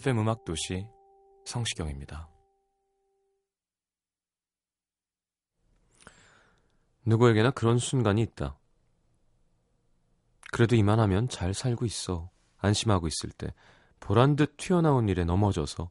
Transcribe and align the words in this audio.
FM 0.00 0.20
음악 0.20 0.46
도시 0.46 0.86
성시경입니다. 1.44 2.30
누구에게나 7.04 7.50
그런 7.50 7.76
순간이 7.76 8.22
있다. 8.22 8.58
그래도 10.52 10.74
이만하면 10.74 11.28
잘 11.28 11.52
살고 11.52 11.84
있어. 11.84 12.30
안심하고 12.56 13.08
있을 13.08 13.30
때 13.30 13.52
보란 14.00 14.36
듯 14.36 14.56
튀어나온 14.56 15.10
일에 15.10 15.24
넘어져서 15.24 15.90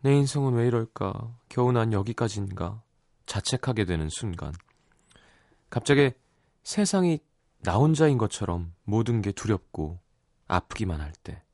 내 0.00 0.14
인생은 0.14 0.54
왜 0.54 0.66
이럴까? 0.68 1.40
겨우 1.50 1.72
난 1.72 1.92
여기까지인가? 1.92 2.82
자책하게 3.26 3.84
되는 3.84 4.08
순간. 4.08 4.54
갑자기 5.68 6.12
세상이 6.62 7.18
나 7.58 7.76
혼자인 7.76 8.16
것처럼 8.16 8.74
모든 8.84 9.20
게 9.20 9.30
두렵고 9.30 10.00
아프기만 10.48 11.02
할 11.02 11.12
때. 11.12 11.44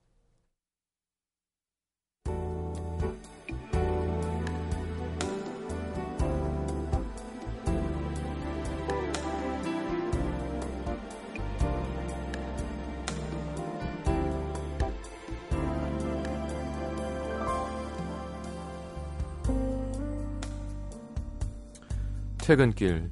퇴근길 22.47 23.11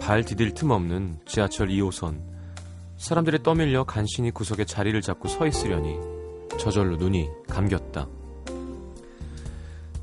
발 0.00 0.24
디딜 0.24 0.54
틈 0.54 0.70
없는 0.70 1.18
지하철 1.26 1.66
2호선 1.70 2.20
사람들이 2.98 3.42
떠밀려 3.42 3.82
간신히 3.82 4.30
구석에 4.30 4.64
자리를 4.64 5.00
잡고 5.00 5.26
서 5.26 5.44
있으려니 5.44 5.96
저절로 6.56 6.96
눈이 6.96 7.28
감겼다. 7.48 8.06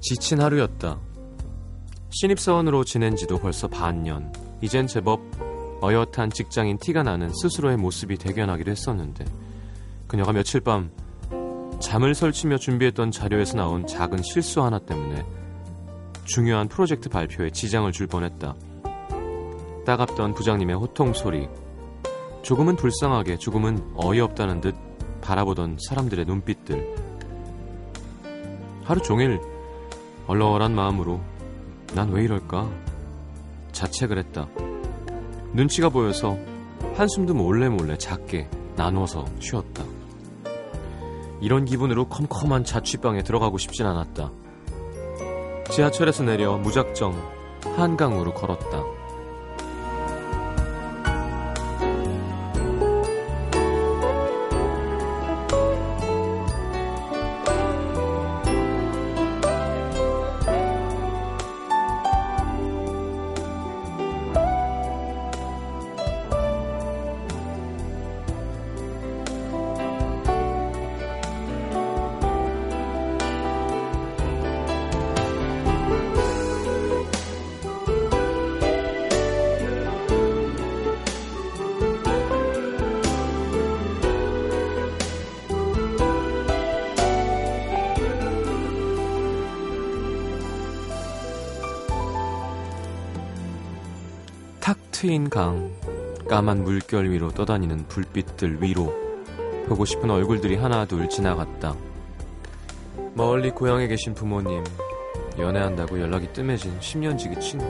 지친 0.01 0.41
하루였다. 0.41 0.99
신입사원으로 2.09 2.83
지낸 2.83 3.15
지도 3.15 3.39
벌써 3.39 3.69
반년. 3.69 4.33
이젠 4.59 4.85
제법 4.85 5.21
어엿한 5.81 6.31
직장인 6.31 6.77
티가 6.77 7.03
나는 7.03 7.29
스스로의 7.41 7.77
모습이 7.77 8.17
대견하기도 8.17 8.69
했었는데 8.69 9.23
그녀가 10.07 10.33
며칠 10.33 10.59
밤 10.59 10.91
잠을 11.79 12.13
설치며 12.13 12.57
준비했던 12.57 13.11
자료에서 13.11 13.55
나온 13.55 13.87
작은 13.87 14.23
실수 14.23 14.61
하나 14.61 14.77
때문에 14.77 15.25
중요한 16.27 16.67
프로젝트 16.67 17.09
발표에 17.09 17.49
지장을 17.51 17.89
줄 17.91 18.05
뻔했다. 18.07 18.53
따갑던 19.85 20.33
부장님의 20.33 20.75
호통 20.75 21.13
소리, 21.13 21.47
조금은 22.43 22.75
불쌍하게, 22.75 23.37
조금은 23.37 23.93
어이없다는 23.95 24.59
듯 24.61 24.75
바라보던 25.21 25.77
사람들의 25.87 26.25
눈빛들. 26.25 26.95
하루 28.83 29.01
종일 29.01 29.39
얼얼한 30.27 30.75
마음으로 30.75 31.21
난 31.95 32.09
왜 32.11 32.23
이럴까? 32.25 32.69
자책을 33.71 34.17
했다. 34.19 34.49
눈치가 35.53 35.87
보여서 35.89 36.37
한숨도 36.95 37.33
몰래 37.33 37.69
몰래 37.69 37.97
작게 37.97 38.49
나눠서 38.75 39.25
쉬었다. 39.39 39.83
이런 41.39 41.63
기분으로 41.63 42.09
컴컴한 42.09 42.65
자취방에 42.65 43.23
들어가고 43.23 43.57
싶진 43.57 43.85
않았다. 43.85 44.31
지하철에서 45.69 46.23
내려 46.23 46.57
무작정 46.57 47.13
한강으로 47.75 48.33
걸었다. 48.33 48.96
트인 94.99 95.29
강, 95.29 95.71
까만 96.27 96.63
물결 96.63 97.11
위로 97.11 97.29
떠다니는 97.29 97.87
불빛들 97.87 98.63
위로 98.63 98.91
보고 99.67 99.85
싶은 99.85 100.09
얼굴들이 100.09 100.55
하나 100.55 100.85
둘 100.85 101.07
지나갔다. 101.07 101.75
멀리 103.13 103.51
고향에 103.51 103.87
계신 103.87 104.15
부모님, 104.15 104.63
연애한다고 105.37 106.01
연락이 106.01 106.33
뜸해진 106.33 106.79
10년 106.79 107.15
지기 107.15 107.39
친구, 107.39 107.63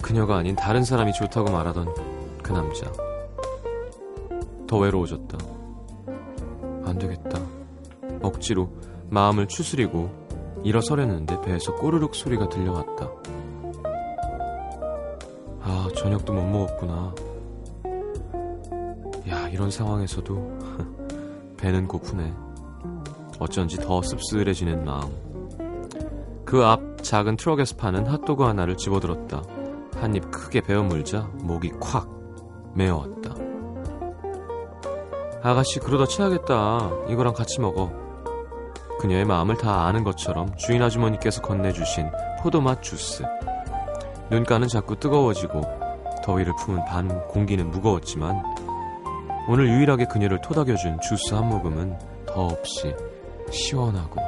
그녀가 0.00 0.36
아닌 0.36 0.54
다른 0.54 0.84
사람이 0.84 1.12
좋다고 1.12 1.50
말하던 1.50 1.92
그 2.40 2.52
남자. 2.52 2.86
더 4.68 4.78
외로워졌다. 4.78 5.38
안 6.84 6.98
되겠다. 7.00 7.40
억지로 8.22 8.70
마음을 9.08 9.48
추스리고 9.48 10.08
일어서려는데 10.62 11.40
배에서 11.40 11.74
꼬르륵 11.74 12.14
소리가 12.14 12.48
들려왔다. 12.48 13.39
아, 16.00 16.02
저녁도 16.02 16.32
못 16.32 16.42
먹었구나. 16.42 17.14
야, 19.28 19.48
이런 19.48 19.70
상황에서도 19.70 20.58
배는 21.58 21.86
고프네. 21.86 22.32
어쩐지 23.38 23.76
더 23.76 24.00
씁쓸해지는 24.02 24.84
마음. 24.84 25.10
그 26.46 26.64
앞 26.64 27.02
작은 27.02 27.36
트럭에서 27.36 27.76
파는 27.76 28.06
핫도그 28.06 28.44
하나를 28.44 28.76
집어들었다. 28.76 29.42
한 29.96 30.14
입 30.16 30.30
크게 30.30 30.62
베어 30.62 30.82
물자 30.82 31.30
목이 31.34 31.70
콱 31.80 32.08
메어왔다. 32.74 33.34
아가씨 35.42 35.80
그러다 35.80 36.06
체하겠다. 36.06 36.90
이거랑 37.08 37.34
같이 37.34 37.60
먹어. 37.60 37.92
그녀의 39.00 39.24
마음을 39.26 39.56
다 39.56 39.86
아는 39.86 40.02
것처럼 40.04 40.54
주인 40.56 40.82
아주머니께서 40.82 41.42
건네주신 41.42 42.10
포도맛 42.42 42.82
주스. 42.82 43.22
눈가는 44.30 44.68
자꾸 44.68 44.96
뜨거워지고 44.96 45.79
더위를 46.22 46.54
품은 46.56 46.84
밤 46.84 47.26
공기는 47.28 47.70
무거웠지만 47.70 48.42
오늘 49.48 49.68
유일하게 49.68 50.06
그녀를 50.06 50.40
토닥여준 50.40 51.00
주스 51.00 51.34
한 51.34 51.48
모금은 51.48 51.98
더없이 52.26 52.94
시원하고 53.50 54.20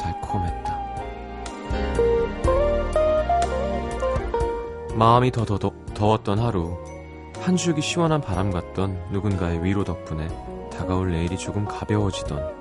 달콤했다. 0.00 0.84
마음이 4.94 5.32
더 5.32 5.44
더더, 5.44 5.72
더웠던 5.94 6.38
하루 6.38 6.78
한 7.40 7.56
줄기 7.56 7.82
시원한 7.82 8.20
바람 8.20 8.50
같던 8.50 9.08
누군가의 9.10 9.64
위로 9.64 9.84
덕분에 9.84 10.28
다가올 10.70 11.10
내일이 11.10 11.36
조금 11.36 11.64
가벼워지던 11.64 12.54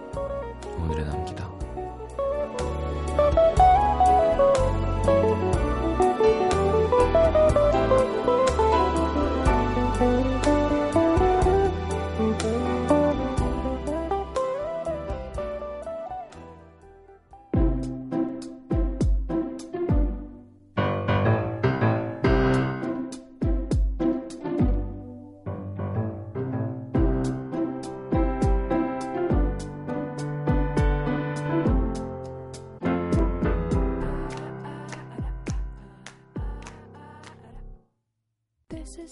오늘의 0.80 1.06
남기다. 1.06 1.53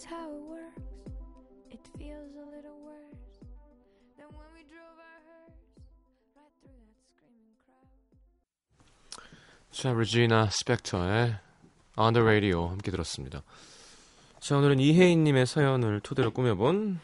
Is 0.01 0.07
how 0.09 0.29
it 0.31 0.41
works. 0.49 0.81
It 1.69 1.81
feels 1.97 2.33
a 2.35 2.45
little 2.49 2.77
worse 2.83 3.37
than 4.17 4.27
when 4.33 4.49
we 4.55 4.63
drove 4.65 4.97
our 4.97 5.21
hearse 5.29 5.61
right 6.35 6.53
through 6.61 6.81
that 6.81 7.05
screaming 7.13 7.53
crowd. 7.65 7.85
자, 9.71 9.93
레지나 9.93 10.49
스펙터의 10.49 11.39
On 11.97 12.13
the 12.13 12.25
Radio 12.25 12.67
함께 12.67 12.89
들었습니다. 12.89 13.43
자, 14.39 14.57
오늘은 14.57 14.79
이혜인님의 14.79 15.45
사연을 15.45 15.99
토대로 15.99 16.31
꾸며본 16.31 16.99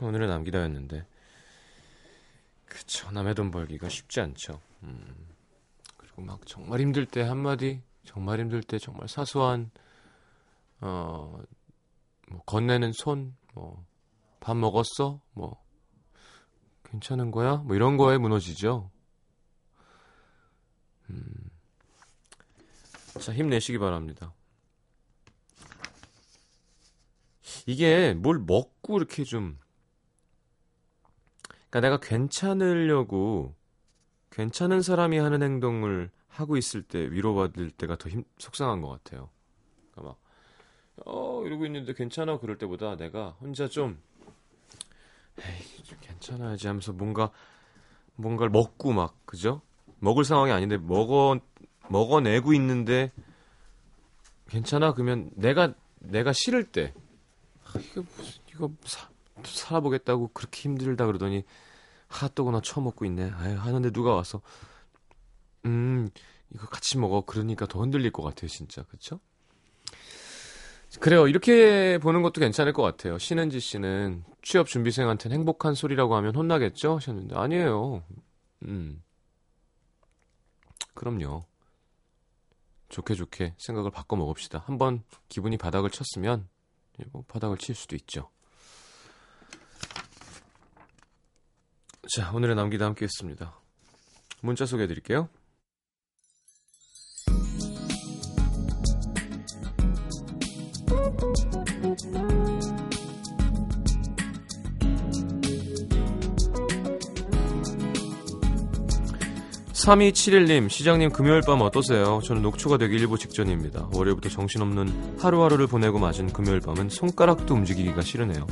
오늘의 0.00 0.28
남기다였는데, 0.28 1.06
그쵸, 2.66 3.10
남의 3.12 3.34
돈 3.34 3.50
벌기가 3.50 3.88
쉽지 3.88 4.20
않죠. 4.20 4.60
음, 4.82 5.28
그리고 5.96 6.22
막 6.22 6.40
정말 6.46 6.80
힘들 6.80 7.06
때 7.06 7.22
한마디, 7.22 7.80
정말 8.04 8.40
힘들 8.40 8.62
때 8.62 8.78
정말 8.78 9.08
사소한, 9.08 9.70
어, 10.80 11.40
뭐, 12.30 12.42
건네는 12.44 12.92
손, 12.92 13.36
뭐, 13.54 13.84
밥 14.40 14.56
먹었어? 14.56 15.20
뭐, 15.32 15.62
괜찮은 16.84 17.30
거야? 17.30 17.56
뭐 17.56 17.76
이런 17.76 17.96
거에 17.96 18.18
무너지죠. 18.18 18.90
음. 21.10 21.50
자, 23.20 23.32
힘내시기 23.32 23.78
바랍니다. 23.78 24.32
이게 27.66 28.14
뭘 28.14 28.38
먹고 28.38 28.96
이렇게 28.96 29.24
좀, 29.24 29.58
그러니까 31.68 31.80
내가 31.80 31.98
괜찮으려고 32.00 33.54
괜찮은 34.30 34.80
사람이 34.82 35.18
하는 35.18 35.42
행동을 35.42 36.10
하고 36.28 36.56
있을 36.56 36.82
때 36.82 37.10
위로받을 37.10 37.70
때가 37.72 37.96
더 37.96 38.08
힘, 38.08 38.24
속상한 38.38 38.80
것 38.80 38.88
같아요. 38.88 39.28
그러니까 39.90 40.02
막, 40.02 40.20
어, 41.06 41.42
이러고 41.44 41.66
있는데 41.66 41.94
괜찮아? 41.94 42.38
그럴 42.38 42.58
때보다 42.58 42.96
내가 42.96 43.36
혼자 43.40 43.68
좀, 43.68 44.00
에이, 45.38 45.82
좀 45.84 45.98
괜찮아야지 46.00 46.66
하면서 46.66 46.92
뭔가, 46.92 47.30
뭔가를 48.16 48.50
먹고 48.50 48.92
막, 48.92 49.14
그죠? 49.26 49.62
먹을 50.00 50.24
상황이 50.24 50.52
아닌데 50.52 50.76
먹어 50.76 51.38
먹어내고 51.88 52.52
있는데 52.54 53.12
괜찮아? 54.48 54.94
그러면 54.94 55.30
내가 55.34 55.74
내가 55.98 56.32
싫을 56.32 56.64
때 56.70 56.94
아, 57.64 57.78
이거 57.78 58.04
무슨 58.16 58.42
이거 58.48 58.70
사, 58.84 59.08
살아보겠다고 59.42 60.28
그렇게 60.32 60.62
힘들다 60.62 61.06
그러더니 61.06 61.44
핫도그나 62.08 62.60
처먹고 62.60 63.04
있네. 63.06 63.30
아유 63.30 63.56
하는데 63.58 63.90
누가 63.90 64.14
와서 64.14 64.40
음 65.66 66.08
이거 66.54 66.66
같이 66.66 66.98
먹어. 66.98 67.22
그러니까 67.22 67.66
더 67.66 67.80
흔들릴 67.80 68.10
것 68.12 68.22
같아요 68.22 68.48
진짜. 68.48 68.82
그렇죠? 68.84 69.20
그래요 71.00 71.28
이렇게 71.28 71.98
보는 71.98 72.22
것도 72.22 72.40
괜찮을 72.40 72.72
것 72.72 72.82
같아요 72.82 73.18
신은지 73.18 73.60
씨는 73.60 74.24
취업 74.42 74.66
준비생한테는 74.66 75.36
행복한 75.36 75.74
소리라고 75.74 76.16
하면 76.16 76.34
혼나겠죠 76.34 76.96
하셨는데 76.96 77.36
아니에요 77.36 78.02
음 78.64 79.02
그럼요 80.94 81.44
좋게 82.88 83.14
좋게 83.14 83.54
생각을 83.58 83.90
바꿔 83.90 84.16
먹읍시다. 84.16 84.64
한번 84.66 85.02
기분이 85.28 85.56
바닥을 85.56 85.90
쳤으면 85.90 86.48
뭐 87.12 87.22
바닥을 87.28 87.58
칠 87.58 87.74
수도 87.74 87.94
있죠. 87.96 88.30
자, 92.14 92.32
오늘의 92.32 92.56
남기다 92.56 92.86
함께 92.86 93.04
했습니다. 93.04 93.58
문자 94.40 94.64
소개해 94.64 94.88
드릴게요. 94.88 95.28
(3271님) 109.88 110.68
시장님 110.68 111.10
금요일 111.10 111.40
밤 111.46 111.62
어떠세요? 111.62 112.20
저는 112.22 112.42
녹초가 112.42 112.76
되기 112.76 112.96
일보 112.96 113.16
직전입니다. 113.16 113.88
월요일부터 113.94 114.28
정신없는 114.28 115.16
하루하루를 115.18 115.66
보내고 115.66 115.98
맞은 115.98 116.30
금요일 116.34 116.60
밤은 116.60 116.90
손가락도 116.90 117.54
움직이기가 117.54 118.02
싫으네요. 118.02 118.46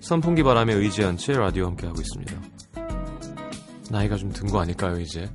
선풍기 0.00 0.42
바람에 0.42 0.74
의지한 0.74 1.16
채 1.16 1.32
라디오 1.32 1.64
함께 1.66 1.86
하고 1.86 2.00
있습니다. 2.00 2.34
나이가 3.90 4.16
좀 4.16 4.30
든 4.32 4.48
거 4.50 4.60
아닐까요 4.60 5.00
이제? 5.00 5.30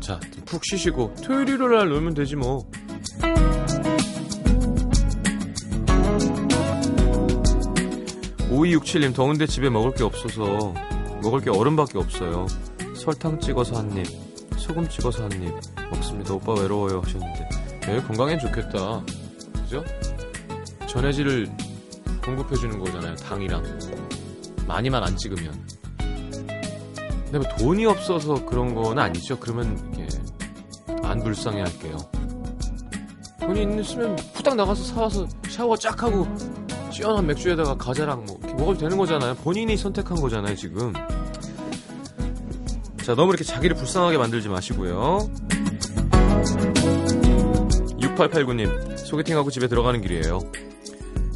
자 0.00 0.20
푹 0.44 0.62
쉬시고 0.64 1.14
토요일 1.24 1.48
일요일 1.48 1.88
놀면 1.88 2.14
되지 2.14 2.36
뭐 2.36 2.70
5267님 8.70 9.14
더운데 9.14 9.46
집에 9.46 9.70
먹을 9.70 9.92
게 9.94 10.02
없어서 10.02 10.74
먹을 11.22 11.40
게 11.40 11.50
얼음밖에 11.50 11.98
없어요. 11.98 12.46
설탕 12.94 13.38
찍어서 13.38 13.76
한 13.76 13.96
입, 13.96 14.06
소금 14.58 14.88
찍어서 14.88 15.24
한 15.24 15.32
입 15.42 15.52
먹습니다. 15.90 16.34
오빠 16.34 16.54
외로워요 16.54 17.00
하셨는데 17.04 17.48
네, 17.82 18.02
건강엔 18.02 18.38
좋겠다. 18.40 19.02
그죠? 19.52 19.84
전해질을 20.86 21.48
공급해주는 22.24 22.78
거잖아요. 22.78 23.14
당이랑 23.16 23.62
많이만 24.66 25.02
안 25.02 25.16
찍으면. 25.16 25.66
근데 25.98 27.38
뭐 27.38 27.42
돈이 27.58 27.86
없어서 27.86 28.44
그런 28.46 28.74
건 28.74 28.98
아니죠. 28.98 29.38
그러면 29.38 29.78
이게 29.92 30.06
안 31.04 31.22
불쌍해 31.22 31.60
할게요. 31.60 31.96
돈이 33.40 33.80
있으면 33.80 34.18
후딱 34.34 34.56
나가서 34.56 34.82
사와서 34.82 35.28
샤워 35.48 35.76
쫙 35.76 36.02
하고 36.02 36.26
시원한 36.96 37.26
맥주에다가 37.26 37.76
과자랑 37.76 38.24
뭐 38.24 38.38
이렇게 38.42 38.54
먹어도 38.54 38.78
되는 38.78 38.96
거잖아요. 38.96 39.34
본인이 39.34 39.76
선택한 39.76 40.18
거잖아요, 40.18 40.56
지금. 40.56 40.94
자, 43.04 43.14
너무 43.14 43.32
이렇게 43.32 43.44
자기를 43.44 43.76
불쌍하게 43.76 44.16
만들지 44.16 44.48
마시고요. 44.48 45.18
6889님, 48.00 48.96
소개팅하고 48.96 49.50
집에 49.50 49.68
들어가는 49.68 50.00
길이에요. 50.00 50.40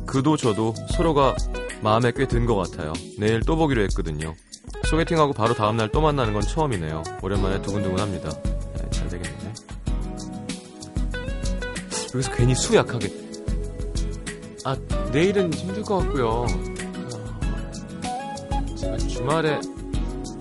그도 0.06 0.38
저도 0.38 0.72
서로가 0.96 1.36
마음에 1.82 2.10
꽤 2.12 2.24
든 2.26 2.46
것 2.46 2.56
같아요. 2.56 2.94
내일 3.18 3.40
또 3.40 3.54
보기로 3.56 3.82
했거든요. 3.82 4.34
소개팅하고 4.86 5.34
바로 5.34 5.52
다음날 5.52 5.90
또 5.90 6.00
만나는 6.00 6.32
건 6.32 6.40
처음이네요. 6.40 7.02
오랜만에 7.20 7.60
두근두근합니다. 7.60 8.30
네, 8.30 8.90
잘 8.90 9.08
되겠네. 9.08 9.52
여기서 12.14 12.32
괜히 12.34 12.54
수 12.54 12.74
약하게. 12.74 13.29
아, 14.64 14.76
내일은 15.12 15.52
힘들 15.52 15.82
것 15.82 15.98
같고요. 15.98 16.46
아, 18.52 18.74
제가 18.76 18.96
주말에 18.98 19.60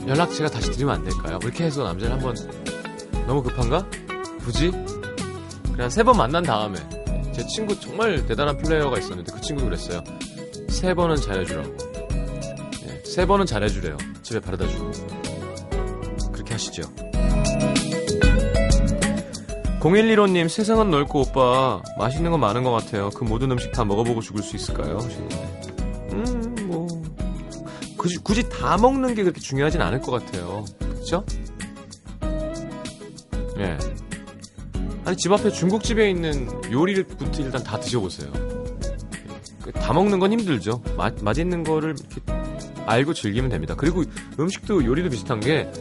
연락 0.07 0.31
제가 0.33 0.49
다시 0.49 0.71
드리면 0.71 0.95
안 0.95 1.03
될까요? 1.03 1.39
이렇게 1.43 1.65
해서 1.65 1.83
남자를 1.83 2.15
한번 2.15 2.35
너무 3.27 3.43
급한가? 3.43 3.85
굳이? 4.43 4.71
그냥 5.71 5.89
세 5.89 6.03
번 6.03 6.17
만난 6.17 6.43
다음에 6.43 6.77
제 7.33 7.45
친구 7.47 7.79
정말 7.79 8.25
대단한 8.25 8.57
플레이어가 8.57 8.97
있었는데 8.99 9.31
그 9.31 9.39
친구 9.41 9.63
그랬어요. 9.65 10.03
세 10.69 10.93
번은 10.93 11.15
잘해주라고. 11.17 11.77
네, 12.85 13.03
세 13.05 13.25
번은 13.25 13.45
잘해주래요. 13.45 13.97
집에 14.23 14.39
바래다 14.39 14.67
주고. 14.67 14.91
그렇게 16.33 16.53
하시죠. 16.53 16.83
0115님 19.79 20.50
세상은 20.50 20.91
넓고 20.91 21.21
오빠 21.21 21.81
맛있는 21.98 22.31
건 22.31 22.39
많은 22.41 22.63
것 22.63 22.71
같아요. 22.71 23.09
그 23.09 23.24
모든 23.24 23.51
음식 23.51 23.71
다 23.71 23.86
먹어보고 23.86 24.21
죽을 24.21 24.43
수 24.43 24.55
있을까요? 24.55 24.98
하시는데 24.98 25.36
음뭐 26.12 26.88
굳이, 27.98 28.17
굳이 28.17 28.48
다 28.50 28.77
먹는 28.77 29.15
게 29.15 29.24
그렇게 29.24 29.39
중요하진 29.39 29.81
않을 29.81 30.01
것 30.01 30.12
같아요. 30.12 30.65
그렇죠? 30.79 31.25
예. 33.57 33.77
아니 35.05 35.17
집 35.17 35.31
앞에 35.31 35.50
중국집에 35.50 36.09
있는 36.09 36.48
요리부터 36.71 37.25
일단 37.41 37.63
다 37.63 37.79
드셔보세요. 37.79 38.31
다 39.74 39.93
먹는 39.93 40.19
건 40.19 40.33
힘들죠. 40.33 40.81
맛, 40.98 41.15
맛있는 41.21 41.63
거를 41.63 41.95
이렇게 41.98 42.21
알고 42.86 43.13
즐기면 43.13 43.50
됩니다. 43.50 43.75
그리고 43.77 44.03
음식도 44.39 44.83
요리도 44.83 45.09
비슷한 45.09 45.39
게 45.39 45.71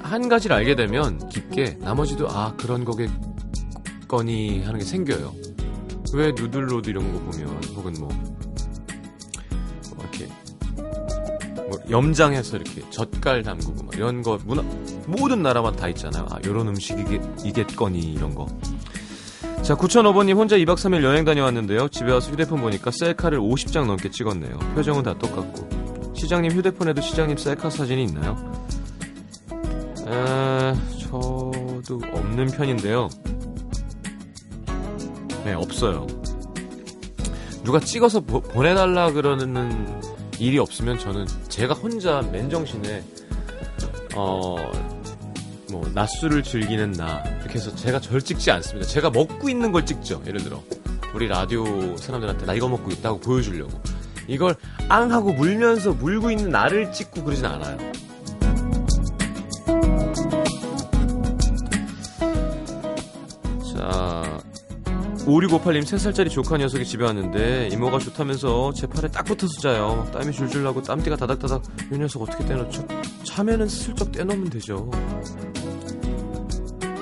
한 0.00 0.28
가지를 0.28 0.56
알게 0.56 0.74
되면 0.74 1.28
깊게 1.28 1.78
나머지도 1.80 2.28
아 2.28 2.54
그런 2.56 2.84
거겠거니 2.84 4.62
하는 4.62 4.78
게 4.78 4.84
생겨요. 4.84 5.32
왜 6.14 6.32
누들로드 6.32 6.90
이런 6.90 7.10
거 7.12 7.18
보면 7.30 7.64
혹은 7.74 7.94
뭐, 7.98 8.08
뭐 9.96 9.98
이렇게 10.00 10.28
뭐 11.54 11.70
염장해서 11.88 12.56
이렇게 12.56 12.82
젓갈 12.90 13.42
담그고 13.42 13.84
막 13.84 13.94
이런 13.94 14.22
거 14.22 14.38
문화 14.44 14.62
모든 15.06 15.42
나라마다 15.42 15.76
다 15.76 15.88
있잖아요. 15.88 16.26
아 16.30 16.38
이런 16.44 16.68
음식이 16.68 17.20
이겠거니 17.44 17.98
이런 17.98 18.34
거. 18.34 18.46
자 19.62 19.74
9005번님 19.76 20.36
혼자 20.36 20.56
2박 20.56 20.74
3일 20.74 21.02
여행 21.02 21.24
다녀왔는데요. 21.24 21.88
집에 21.88 22.12
와서 22.12 22.30
휴대폰 22.30 22.60
보니까 22.60 22.90
셀카를 22.90 23.40
50장 23.40 23.86
넘게 23.86 24.10
찍었네요. 24.10 24.58
표정은 24.74 25.02
다 25.02 25.16
똑같고 25.16 26.12
시장님 26.14 26.52
휴대폰에도 26.52 27.00
시장님 27.00 27.36
셀카 27.36 27.70
사진이 27.70 28.04
있나요? 28.04 28.36
에, 30.12 30.74
저도 31.00 32.00
없는 32.12 32.46
편인데요. 32.48 33.08
네, 35.44 35.54
없어요. 35.54 36.06
누가 37.64 37.80
찍어서 37.80 38.20
보, 38.20 38.40
보내달라 38.40 39.12
그러는 39.12 40.00
일이 40.38 40.58
없으면 40.58 40.98
저는 40.98 41.26
제가 41.48 41.74
혼자 41.74 42.20
맨정신에 42.22 43.02
어, 44.14 44.56
뭐, 45.70 45.90
낮술을 45.94 46.42
즐기는 46.42 46.92
나. 46.92 47.22
이렇게 47.40 47.54
해서 47.54 47.74
제가 47.74 48.00
절 48.00 48.20
찍지 48.20 48.50
않습니다. 48.50 48.86
제가 48.86 49.10
먹고 49.10 49.48
있는 49.48 49.72
걸 49.72 49.86
찍죠. 49.86 50.22
예를 50.26 50.42
들어. 50.42 50.62
우리 51.14 51.28
라디오 51.28 51.96
사람들한테 51.96 52.46
나 52.46 52.54
이거 52.54 52.68
먹고 52.68 52.90
있다고 52.90 53.20
보여주려고. 53.20 53.80
이걸 54.28 54.54
앙 54.88 55.12
하고 55.12 55.32
물면서 55.32 55.94
물고 55.94 56.30
있는 56.30 56.50
나를 56.50 56.92
찍고 56.92 57.24
그러진 57.24 57.46
않아요. 57.46 57.78
5658님 65.26 65.82
3살짜리 65.82 66.30
조카 66.30 66.56
녀석이 66.56 66.84
집에 66.84 67.04
왔는데 67.04 67.68
이모가 67.72 67.98
좋다면서 67.98 68.72
제 68.74 68.86
팔에 68.86 69.08
딱 69.08 69.24
붙어서 69.24 69.60
자요. 69.60 70.08
땀이 70.12 70.32
줄줄 70.32 70.64
나고 70.64 70.82
땀띠가 70.82 71.16
다닥다닥. 71.16 71.62
이 71.92 71.98
녀석 71.98 72.22
어떻게 72.22 72.44
떼놓죠? 72.44 72.86
차면은 73.24 73.68
슬쩍 73.68 74.10
떼놓으면 74.10 74.50
되죠. 74.50 74.90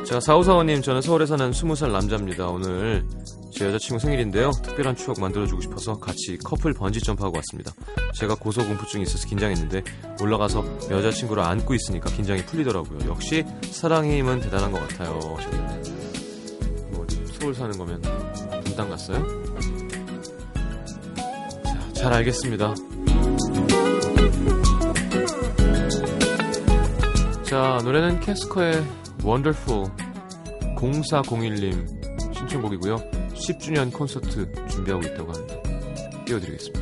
자, 0.06 0.18
4545님 0.18 0.82
저는 0.82 1.00
서울에 1.00 1.24
사는 1.24 1.50
20살 1.50 1.92
남자입니다. 1.92 2.48
오늘 2.48 3.06
제 3.52 3.66
여자친구 3.66 4.00
생일인데요. 4.00 4.50
특별한 4.62 4.96
추억 4.96 5.20
만들어주고 5.20 5.62
싶어서 5.62 5.98
같이 5.98 6.36
커플 6.44 6.74
번지 6.74 7.00
점프하고 7.00 7.36
왔습니다. 7.36 7.72
제가 8.14 8.34
고소공포증이 8.34 9.04
있어서 9.04 9.26
긴장했는데 9.26 9.82
올라가서 10.20 10.64
여자친구를 10.90 11.42
안고 11.42 11.74
있으니까 11.74 12.10
긴장이 12.10 12.44
풀리더라고요. 12.44 13.08
역시 13.08 13.44
사랑의 13.70 14.18
힘은 14.18 14.40
대단한 14.40 14.72
것 14.72 14.80
같아요. 14.88 15.20
뭐 17.40 17.52
서울 17.52 17.54
사는 17.54 17.76
거면 17.78 18.00
분당 18.64 18.90
갔어요? 18.90 19.24
자, 21.64 21.92
잘 21.94 22.12
알겠습니다. 22.12 22.74
자, 27.44 27.80
노래는 27.82 28.20
캐스커의 28.20 28.84
원더풀 29.24 29.84
0401님 30.76 32.34
신청곡이고요. 32.34 32.96
10주년 33.34 33.92
콘서트 33.92 34.52
준비하고 34.68 35.02
있다고 35.06 35.32
합니다. 35.32 35.56
띄워드리겠습니다. 36.26 36.80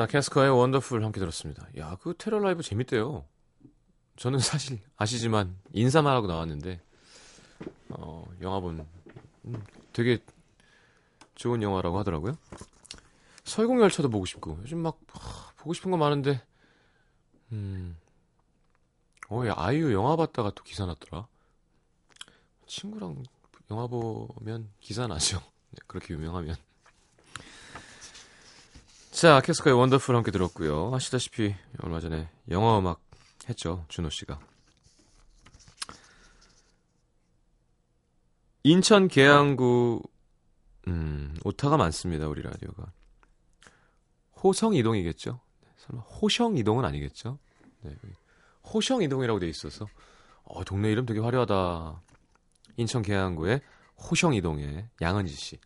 자, 0.00 0.06
캐스커의 0.06 0.48
원더풀 0.48 1.04
함께 1.04 1.20
들었습니다. 1.20 1.68
야, 1.76 1.98
그 2.00 2.14
테러 2.16 2.38
라이브 2.38 2.62
재밌대요. 2.62 3.26
저는 4.16 4.38
사실 4.38 4.80
아시지만 4.96 5.58
인사만 5.74 6.16
하고 6.16 6.26
나왔는데 6.26 6.80
어, 7.90 8.24
영화 8.40 8.60
본 8.60 8.86
음, 9.44 9.62
되게 9.92 10.18
좋은 11.34 11.60
영화라고 11.62 11.98
하더라고요. 11.98 12.38
설국열차도 13.44 14.08
보고 14.08 14.24
싶고 14.24 14.58
요즘 14.62 14.78
막 14.78 14.98
하, 15.12 15.52
보고 15.58 15.74
싶은 15.74 15.90
거 15.90 15.98
많은데 15.98 16.40
음. 17.52 17.98
어, 19.28 19.46
야, 19.46 19.52
아이유 19.54 19.92
영화 19.92 20.16
봤다가 20.16 20.50
또 20.54 20.64
기사 20.64 20.86
났더라. 20.86 21.26
친구랑 22.66 23.22
영화 23.70 23.86
보면 23.86 24.70
기사 24.80 25.06
나죠. 25.06 25.42
네, 25.72 25.80
그렇게 25.86 26.14
유명하면. 26.14 26.56
자, 29.10 29.40
캐스커의 29.40 29.76
원더풀 29.76 30.14
함께 30.14 30.30
들었고요. 30.30 30.94
아시다시피 30.94 31.54
얼마 31.82 32.00
전에 32.00 32.28
영화 32.48 32.78
음악 32.78 33.00
했죠. 33.48 33.84
준호 33.88 34.08
씨가. 34.08 34.38
인천 38.62 39.08
계양구 39.08 40.02
음, 40.86 41.34
오타가 41.44 41.76
많습니다. 41.76 42.28
우리 42.28 42.42
라디오가. 42.42 42.92
호성 44.42 44.74
이동이겠죠? 44.74 45.40
설마 45.76 46.02
호성 46.02 46.56
이동은 46.56 46.84
아니겠죠? 46.84 47.38
네. 47.82 47.94
호성 48.62 49.02
이동이라고 49.02 49.40
돼 49.40 49.48
있어서 49.48 49.86
어, 50.44 50.64
동네 50.64 50.90
이름 50.90 51.04
되게 51.04 51.20
화려하다. 51.20 52.00
인천 52.76 53.02
계양구의 53.02 53.60
호성 53.96 54.34
이동의 54.34 54.88
양은지 55.00 55.34
씨. 55.34 55.58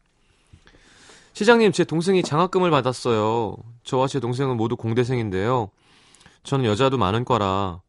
시장님, 1.34 1.72
제 1.72 1.82
동생이 1.82 2.22
장학금을 2.22 2.70
받았어요. 2.70 3.56
저와 3.82 4.06
제 4.06 4.20
동생은 4.20 4.56
모두 4.56 4.76
공대생인데요. 4.76 5.68
저는 6.44 6.64
여자도 6.64 6.96
많은 6.96 7.24
과라 7.24 7.82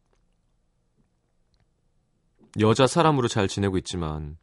여자 2.58 2.86
사람으로 2.86 3.28
잘 3.28 3.46
지내고 3.46 3.78
있지만 3.78 4.36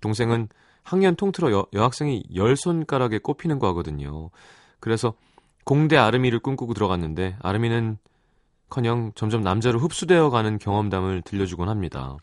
동생은 0.00 0.48
학년 0.82 1.14
통틀어 1.14 1.52
여, 1.52 1.66
여학생이 1.72 2.24
열 2.34 2.56
손가락에 2.56 3.18
꼽히는 3.18 3.60
과거든요. 3.60 4.30
그래서 4.80 5.14
공대 5.64 5.96
아르미를 5.96 6.40
꿈꾸고 6.40 6.74
들어갔는데 6.74 7.36
아르미는 7.40 7.98
커녕 8.68 9.12
점점 9.14 9.42
남자로 9.42 9.78
흡수되어 9.78 10.30
가는 10.30 10.58
경험담을 10.58 11.22
들려주곤 11.22 11.68
합니다. 11.68 12.16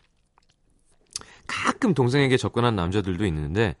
가끔 1.46 1.94
동생에게 1.94 2.36
접근한 2.36 2.76
남자들도 2.76 3.24
있는데 3.26 3.76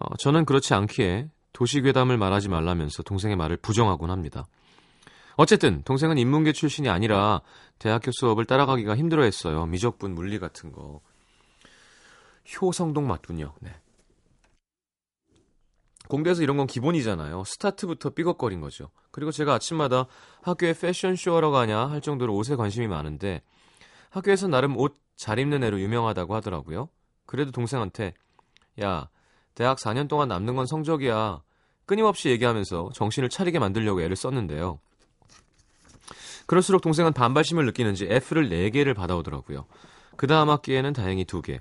어, 0.00 0.16
저는 0.16 0.44
그렇지 0.44 0.74
않기에 0.74 1.28
도시괴담을 1.52 2.18
말하지 2.18 2.48
말라면서 2.48 3.02
동생의 3.02 3.36
말을 3.36 3.56
부정하곤 3.58 4.10
합니다. 4.10 4.46
어쨌든 5.36 5.82
동생은 5.82 6.18
인문계 6.18 6.52
출신이 6.52 6.88
아니라 6.88 7.42
대학교 7.78 8.10
수업을 8.12 8.44
따라가기가 8.46 8.96
힘들어했어요. 8.96 9.66
미적분, 9.66 10.14
물리 10.14 10.38
같은 10.38 10.72
거. 10.72 11.00
효성동 12.60 13.06
맞군요. 13.06 13.54
네. 13.60 13.74
공대에서 16.08 16.42
이런 16.42 16.56
건 16.56 16.66
기본이잖아요. 16.66 17.42
스타트부터 17.44 18.10
삐걱거린 18.10 18.60
거죠. 18.60 18.90
그리고 19.10 19.32
제가 19.32 19.54
아침마다 19.54 20.06
학교에 20.42 20.72
패션쇼 20.72 21.34
하러 21.34 21.50
가냐 21.50 21.86
할 21.86 22.00
정도로 22.00 22.34
옷에 22.36 22.54
관심이 22.54 22.86
많은데 22.86 23.42
학교에서 24.10 24.46
나름 24.46 24.76
옷 24.76 25.06
잘 25.16 25.38
입는 25.38 25.64
애로 25.64 25.80
유명하다고 25.80 26.34
하더라고요. 26.34 26.88
그래도 27.24 27.50
동생한테 27.50 28.14
야 28.82 29.08
대학 29.56 29.78
4년 29.78 30.06
동안 30.06 30.28
남는 30.28 30.54
건 30.54 30.66
성적이야. 30.66 31.42
끊임없이 31.86 32.28
얘기하면서 32.28 32.90
정신을 32.94 33.30
차리게 33.30 33.58
만들려고 33.58 34.02
애를 34.02 34.14
썼는데요. 34.14 34.78
그럴수록 36.46 36.82
동생은 36.82 37.14
반발심을 37.14 37.64
느끼는지 37.64 38.06
F를 38.06 38.50
4개를 38.50 38.94
받아오더라고요. 38.94 39.64
그 40.16 40.26
다음 40.26 40.50
학기에는 40.50 40.92
다행히 40.92 41.24
2개. 41.24 41.58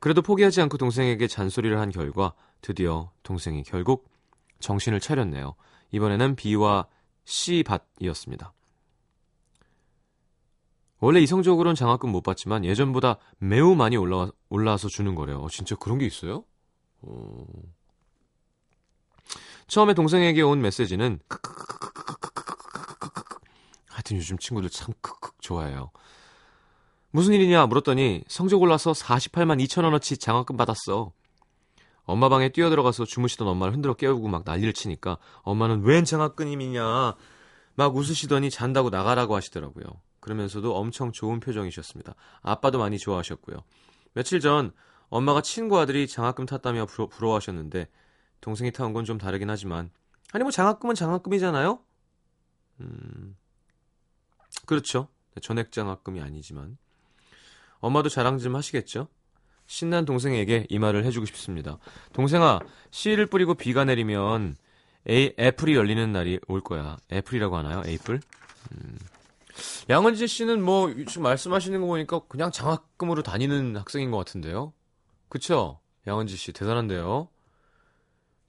그래도 0.00 0.22
포기하지 0.22 0.60
않고 0.62 0.76
동생에게 0.76 1.28
잔소리를 1.28 1.78
한 1.78 1.90
결과 1.90 2.34
드디어 2.60 3.10
동생이 3.22 3.62
결국 3.62 4.10
정신을 4.58 4.98
차렸네요. 4.98 5.54
이번에는 5.92 6.34
B와 6.34 6.86
C 7.24 7.62
밭이었습니다. 7.62 8.52
원래 10.98 11.20
이성적으로는 11.20 11.76
장학금 11.76 12.10
못 12.10 12.22
받지만 12.22 12.64
예전보다 12.64 13.18
매우 13.38 13.76
많이 13.76 13.96
올라, 13.96 14.30
올라와서 14.48 14.88
주는 14.88 15.14
거래요. 15.14 15.38
어, 15.42 15.48
진짜 15.48 15.76
그런 15.76 15.98
게 15.98 16.06
있어요? 16.06 16.44
어... 17.06 17.46
처음에 19.66 19.94
동생에게 19.94 20.42
온 20.42 20.60
메시지는 20.60 21.18
하여튼 23.88 24.16
요즘 24.16 24.38
친구들 24.38 24.68
참 24.70 24.94
크크 25.00 25.32
좋아해요. 25.40 25.90
무슨 27.10 27.32
일이냐 27.32 27.66
물었더니 27.66 28.24
성적 28.28 28.60
올라서 28.60 28.92
48만 28.92 29.64
2천 29.64 29.84
원어치 29.84 30.18
장학금 30.18 30.56
받았어. 30.56 31.12
엄마 32.04 32.28
방에 32.28 32.50
뛰어들어가서 32.50 33.04
주무시던 33.04 33.48
엄마를 33.48 33.72
흔들어 33.72 33.94
깨우고 33.94 34.28
막 34.28 34.42
난리를 34.44 34.72
치니까 34.74 35.16
엄마는 35.42 35.84
웬 35.84 36.04
장학금이냐 36.04 37.14
막 37.76 37.96
웃으시더니 37.96 38.50
잔다고 38.50 38.90
나가라고 38.90 39.34
하시더라고요. 39.36 39.84
그러면서도 40.20 40.74
엄청 40.76 41.12
좋은 41.12 41.40
표정이셨습니다. 41.40 42.14
아빠도 42.42 42.78
많이 42.78 42.98
좋아하셨고요. 42.98 43.58
며칠 44.12 44.40
전 44.40 44.72
엄마가 45.08 45.42
친구 45.42 45.78
아들이 45.78 46.06
장학금 46.08 46.46
탔다며 46.46 46.86
부러, 46.86 47.06
부러워하셨는데 47.08 47.88
동생이 48.40 48.72
타온 48.72 48.92
건 48.92 49.04
좀 49.04 49.18
다르긴 49.18 49.50
하지만 49.50 49.90
아니 50.32 50.42
뭐 50.42 50.50
장학금은 50.50 50.94
장학금이잖아요. 50.94 51.78
음. 52.80 53.36
그렇죠. 54.66 55.08
전액 55.40 55.72
장학금이 55.72 56.20
아니지만. 56.20 56.76
엄마도 57.78 58.08
자랑 58.08 58.38
좀 58.38 58.56
하시겠죠? 58.56 59.08
신난 59.66 60.04
동생에게 60.04 60.66
이 60.68 60.78
말을 60.78 61.04
해주고 61.04 61.26
싶습니다. 61.26 61.78
동생아, 62.12 62.58
씨를 62.90 63.26
뿌리고 63.26 63.54
비가 63.54 63.84
내리면 63.84 64.56
에, 65.08 65.34
애플이 65.38 65.74
열리는 65.74 66.10
날이 66.12 66.40
올 66.48 66.60
거야. 66.60 66.96
애플이라고 67.12 67.56
하나요? 67.56 67.82
에이플? 67.86 68.20
음. 68.72 68.98
양은지 69.90 70.26
씨는 70.26 70.62
뭐 70.62 70.92
지금 71.06 71.22
말씀하시는 71.22 71.80
거 71.80 71.86
보니까 71.86 72.20
그냥 72.28 72.50
장학금으로 72.50 73.22
다니는 73.22 73.76
학생인 73.76 74.10
것 74.10 74.18
같은데요. 74.18 74.72
그쵸? 75.34 75.80
양은지 76.06 76.36
씨 76.36 76.52
대단한데요. 76.52 77.28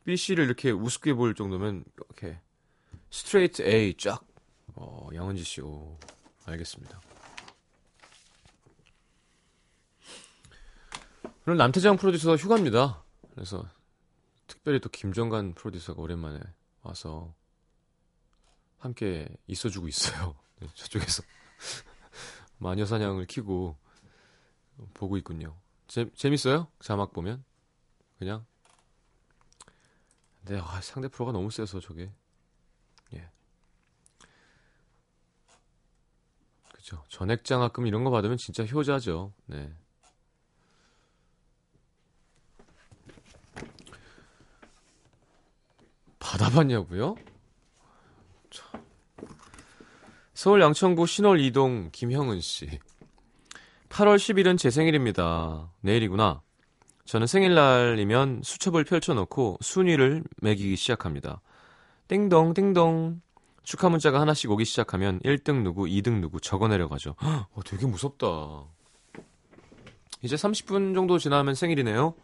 B 0.04 0.15
씨를 0.15 0.46
이렇게 0.46 0.70
우습게 0.70 1.15
볼 1.15 1.34
정도면 1.34 1.84
이렇게 1.98 2.39
스트레이트 3.10 3.63
A 3.63 3.96
쫙. 3.98 4.24
어, 4.75 5.10
양은지 5.15 5.44
씨. 5.44 5.62
오, 5.62 5.98
알겠습니다. 6.46 7.01
오늘 11.48 11.58
남태장 11.58 11.98
프로듀서 11.98 12.36
휴가입니다. 12.36 13.04
그래서 13.34 13.68
특별히 14.46 14.80
또 14.80 14.88
김정관 14.89 15.56
프로듀서가 15.56 16.00
오랜만에 16.00 16.39
와서 16.84 17.34
함께 18.77 19.27
있어주고 19.48 19.88
있어요. 19.88 20.36
네, 20.60 20.68
저쪽에서 20.75 21.24
마녀 22.60 22.86
사냥을 22.86 23.25
키고 23.25 23.75
보고 24.94 25.18
있군요. 25.18 25.58
재, 25.88 26.10
재밌어요? 26.15 26.68
자막 26.80 27.13
보면 27.13 27.44
그냥. 28.18 28.46
네, 30.46 30.60
아, 30.60 30.80
상대 30.82 31.08
프로가 31.08 31.32
너무 31.32 31.50
세서 31.50 31.80
저게. 31.80 32.12
예. 33.13 33.30
그죠. 36.74 37.04
전액장학금 37.10 37.88
이런 37.88 38.04
거 38.04 38.12
받으면 38.12 38.38
진짜 38.38 38.63
효자죠. 38.63 39.34
네. 39.48 39.74
받아봤냐고요? 46.20 47.15
서울 50.34 50.62
양천구 50.62 51.08
신월 51.08 51.39
이동 51.39 51.89
김형은 51.92 52.42
씨. 52.42 52.80
8월 53.96 54.18
10일은 54.18 54.58
제 54.58 54.70
생일입니다. 54.70 55.72
내일이구나. 55.80 56.42
저는 57.06 57.28
생일날이면 57.28 58.42
수첩을 58.44 58.84
펼쳐놓고 58.84 59.60
순위를 59.62 60.22
매기기 60.42 60.75
시작합니다. 60.75 61.40
띵동 62.10 62.54
띵동. 62.56 63.22
축하 63.64 63.88
문자가 63.88 64.20
하나씩 64.20 64.52
오기 64.52 64.66
시작하면 64.66 65.20
1등 65.22 65.64
누구, 65.64 65.86
2등 65.86 66.20
누구 66.20 66.42
적어 66.42 66.68
내려 66.68 66.90
가죠. 66.90 67.16
어, 67.22 67.62
되게 67.64 67.86
무섭다. 67.88 68.28
이제 70.24 70.36
30분 70.36 70.94
정도 70.94 71.18
지나면 71.18 71.55
생일이네요. 71.55 72.16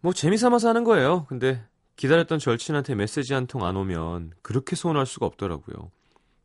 뭐 0.00 0.12
재미삼아서 0.12 0.70
하는 0.70 0.82
거예요. 0.82 1.24
근데 1.26 1.64
기다렸던 1.94 2.40
절친한테 2.40 2.96
메시지 2.96 3.32
한 3.32 3.46
통 3.46 3.62
안 3.62 3.76
오면 3.76 4.32
그렇게 4.42 4.74
서운할 4.74 5.06
수가 5.06 5.24
없더라고요. 5.26 5.92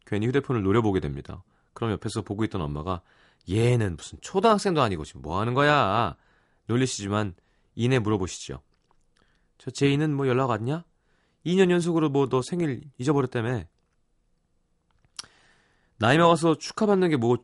괜히 0.06 0.28
휴대폰을 0.28 0.62
노려보게 0.62 1.00
됩니다. 1.00 1.44
그럼 1.74 1.92
옆에서 1.94 2.22
보고 2.22 2.44
있던 2.44 2.62
엄마가 2.62 3.02
얘는 3.50 3.96
무슨 3.96 4.20
초등학생도 4.22 4.82
아니고 4.82 5.06
지금 5.06 5.22
뭐 5.22 5.40
하는 5.40 5.54
거야? 5.54 6.16
놀리시지만 6.68 7.36
이내 7.76 8.00
물어보시죠. 8.00 8.62
저 9.58 9.72
제이는 9.72 10.14
뭐 10.14 10.28
연락 10.28 10.50
왔냐? 10.50 10.84
2년 11.46 11.72
연속으로 11.72 12.10
뭐 12.10 12.28
너 12.30 12.42
생일 12.42 12.82
잊어버렸다며. 12.98 13.64
나이 15.98 16.18
먹어서 16.18 16.56
축하받는 16.58 17.10
게 17.10 17.18
뭐, 17.18 17.38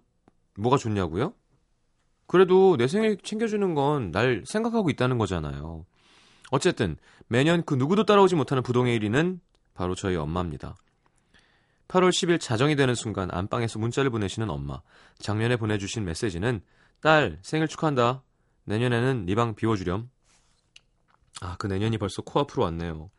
뭐가 0.57 0.77
좋냐고요? 0.77 1.33
그래도 2.27 2.77
내 2.77 2.87
생일 2.87 3.17
챙겨주는 3.17 3.73
건 3.75 4.11
날 4.11 4.43
생각하고 4.45 4.89
있다는 4.89 5.17
거잖아요. 5.17 5.85
어쨌든 6.51 6.95
매년 7.27 7.63
그 7.65 7.73
누구도 7.75 8.05
따라오지 8.05 8.35
못하는 8.35 8.63
부동의 8.63 8.97
1위는 8.99 9.39
바로 9.73 9.95
저희 9.95 10.15
엄마입니다. 10.15 10.75
8월 11.87 12.09
10일 12.09 12.39
자정이 12.39 12.75
되는 12.75 12.95
순간 12.95 13.29
안방에서 13.31 13.79
문자를 13.79 14.09
보내시는 14.09 14.49
엄마. 14.49 14.81
작년에 15.19 15.55
보내주신 15.57 16.03
메시지는 16.05 16.61
딸 17.01 17.37
생일 17.41 17.67
축하한다. 17.67 18.23
내년에는 18.65 19.25
네 19.25 19.35
방 19.35 19.55
비워주렴. 19.55 20.09
아, 21.41 21.55
그 21.57 21.67
내년이 21.67 21.97
벌써 21.97 22.21
코앞으로 22.21 22.63
왔네요. 22.63 23.09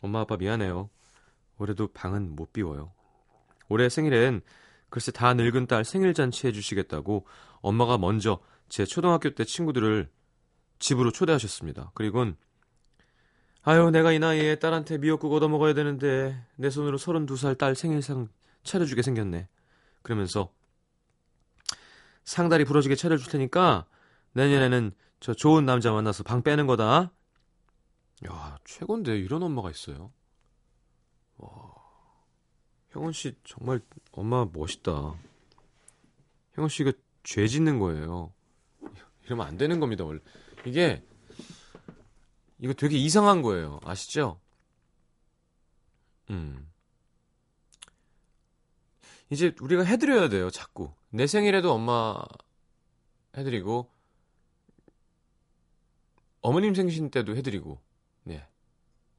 엄마 0.00 0.20
아빠 0.20 0.36
미안해요. 0.36 0.90
올해도 1.58 1.88
방은 1.92 2.34
못 2.36 2.52
비워요. 2.52 2.92
올해 3.68 3.88
생일엔 3.88 4.42
글쎄 4.90 5.10
다 5.12 5.32
늙은 5.34 5.66
딸 5.66 5.84
생일 5.84 6.12
잔치 6.12 6.46
해주시겠다고 6.46 7.26
엄마가 7.60 7.96
먼저 7.96 8.40
제 8.68 8.84
초등학교 8.84 9.30
때 9.30 9.44
친구들을 9.44 10.10
집으로 10.78 11.10
초대하셨습니다. 11.10 11.92
그리곤 11.94 12.36
아유, 13.66 13.90
내가 13.90 14.12
이 14.12 14.18
나이에 14.18 14.56
딸한테 14.56 14.98
미역국 14.98 15.32
얻어 15.32 15.48
먹어야 15.48 15.72
되는데 15.72 16.38
내 16.56 16.68
손으로 16.68 16.98
32살 16.98 17.56
딸 17.56 17.74
생일상 17.74 18.28
차려주게 18.62 19.00
생겼네. 19.00 19.48
그러면서 20.02 20.52
상다리 22.24 22.64
부러지게 22.64 22.94
차려줄 22.94 23.32
테니까 23.32 23.86
내년에는 24.32 24.92
저 25.20 25.32
좋은 25.32 25.64
남자 25.64 25.92
만나서 25.92 26.24
방 26.24 26.42
빼는 26.42 26.66
거다. 26.66 27.10
야, 28.28 28.58
최곤데 28.66 29.18
이런 29.18 29.42
엄마가 29.42 29.70
있어요. 29.70 30.12
와. 31.38 31.72
형원 32.90 33.12
씨 33.14 33.34
정말 33.44 33.80
엄마 34.12 34.46
멋있다. 34.52 35.14
형원 36.52 36.68
씨가 36.68 36.92
죄 37.22 37.48
짓는 37.48 37.78
거예요. 37.78 38.30
이러면 39.24 39.46
안 39.46 39.56
되는 39.56 39.80
겁니다, 39.80 40.04
원래. 40.04 40.20
이게 40.66 41.02
이거 42.58 42.72
되게 42.72 42.96
이상한 42.96 43.42
거예요. 43.42 43.80
아시죠? 43.84 44.40
음. 46.30 46.70
이제 49.30 49.54
우리가 49.60 49.82
해드려야 49.84 50.28
돼요, 50.28 50.50
자꾸. 50.50 50.92
내 51.10 51.26
생일에도 51.26 51.72
엄마 51.72 52.16
해드리고, 53.36 53.90
어머님 56.40 56.74
생신 56.74 57.10
때도 57.10 57.34
해드리고, 57.36 57.80
네. 58.24 58.46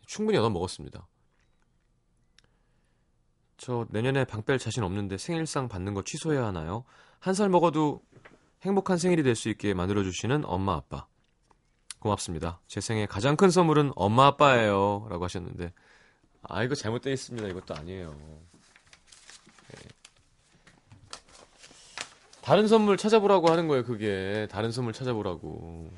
충분히 0.06 0.38
얻어 0.38 0.50
먹었습니다. 0.50 1.08
저 3.58 3.88
내년에 3.89 4.26
방 4.26 4.43
뺄 4.45 4.60
자신 4.60 4.84
없는데 4.84 5.17
생일상 5.17 5.67
받는 5.67 5.93
거 5.93 6.04
취소해야 6.04 6.45
하나요? 6.45 6.84
한 7.19 7.34
살 7.34 7.50
먹어도 7.50 8.04
행복한 8.62 8.98
생일이 8.98 9.24
될 9.24 9.36
수 9.36 9.50
있게 9.50 9.74
만들어주시는 9.74 10.45
엄마, 10.45 10.74
아빠. 10.76 11.08
고맙습니다. 12.06 12.60
제 12.68 12.82
생애 12.82 13.08
가장 13.08 13.36
큰 13.36 13.50
선물은 13.50 13.94
엄마 13.96 14.28
아빠예요. 14.28 15.08
라고 15.10 15.24
하셨는데, 15.24 15.74
아, 16.44 16.63
이거 16.63 16.76
잘못되어 16.76 17.12
있습니다. 17.12 17.48
이것도 17.48 17.74
아니에요. 17.74 18.15
네. 19.70 19.89
다른 22.41 22.68
선물 22.68 22.98
찾아보라고 22.98 23.50
하는 23.50 23.68
거예요, 23.68 23.84
그게. 23.84 24.48
다른 24.52 24.72
선물 24.72 24.94
찾아보라고. 24.94 25.89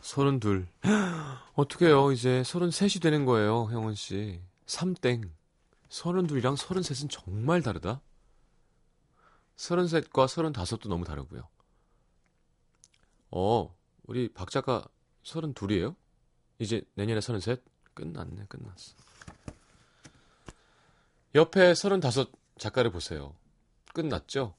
서른둘. 0.00 0.66
어떡해요, 1.56 2.12
이제 2.12 2.42
서른셋이 2.42 3.00
되는 3.02 3.26
거예요, 3.26 3.68
형원 3.70 3.94
씨. 3.94 4.40
삼땡. 4.64 5.30
서른둘이랑 5.90 6.56
서른셋은 6.56 7.10
정말 7.10 7.60
다르다? 7.60 8.00
서른셋과 9.56 10.26
서른다섯도 10.26 10.88
너무 10.88 11.04
다르고요. 11.04 11.46
어, 13.30 13.74
우리 14.04 14.32
박 14.32 14.50
작가 14.50 14.86
서른 15.22 15.54
둘이에요? 15.54 15.96
이제 16.58 16.82
내년에 16.94 17.20
서른 17.20 17.40
셋? 17.40 17.62
끝났네, 17.94 18.46
끝났어. 18.48 18.94
옆에 21.34 21.74
서른 21.74 22.00
다섯 22.00 22.30
작가를 22.58 22.90
보세요. 22.90 23.34
끝났죠? 23.92 24.54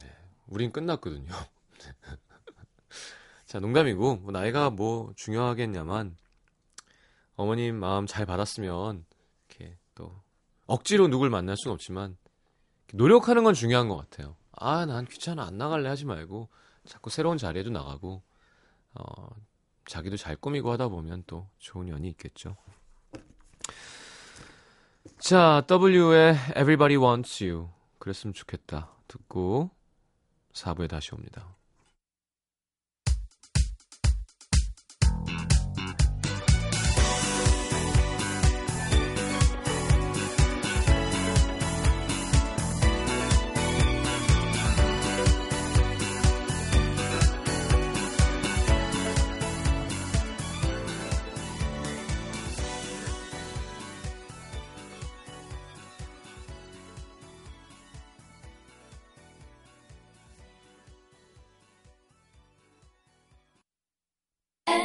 네, 0.00 0.10
우린 0.46 0.72
끝났거든요. 0.72 1.28
자, 3.46 3.60
농담이고, 3.60 4.16
뭐 4.16 4.32
나이가 4.32 4.70
뭐 4.70 5.12
중요하겠냐만, 5.16 6.16
어머님 7.34 7.76
마음 7.76 8.06
잘 8.06 8.24
받았으면, 8.24 9.04
이렇게 9.48 9.76
또, 9.94 10.22
억지로 10.66 11.08
누굴 11.08 11.28
만날 11.28 11.56
수는 11.56 11.74
없지만, 11.74 12.16
노력하는 12.94 13.44
건 13.44 13.52
중요한 13.52 13.88
것 13.88 13.96
같아요. 13.96 14.36
아, 14.52 14.86
난 14.86 15.06
귀찮아, 15.06 15.44
안 15.44 15.58
나갈래 15.58 15.88
하지 15.88 16.04
말고, 16.04 16.48
자꾸 16.86 17.10
새로운 17.10 17.38
자리에도 17.38 17.70
나가고 17.70 18.22
어, 18.94 19.28
자기도 19.86 20.16
잘 20.16 20.36
꾸미고 20.36 20.70
하다 20.72 20.88
보면 20.88 21.24
또 21.26 21.48
좋은 21.58 21.88
연이 21.88 22.08
있겠죠. 22.08 22.56
자, 25.18 25.64
W의 25.68 26.34
Everybody 26.50 26.96
Wants 26.96 27.44
You 27.44 27.68
그랬으면 27.98 28.34
좋겠다 28.34 28.90
듣고 29.08 29.70
4부에 30.52 30.88
다시 30.88 31.14
옵니다. 31.14 31.54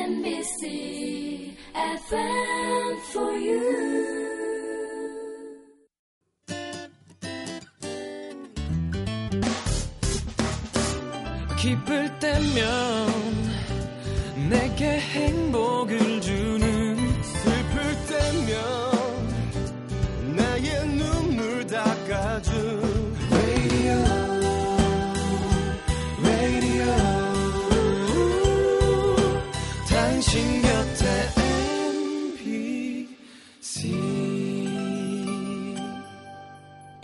NBC 0.07 0.61
FM 1.75 2.95
for 3.11 3.33
you. 3.45 4.07
기쁠 11.57 12.19
때면 12.19 12.76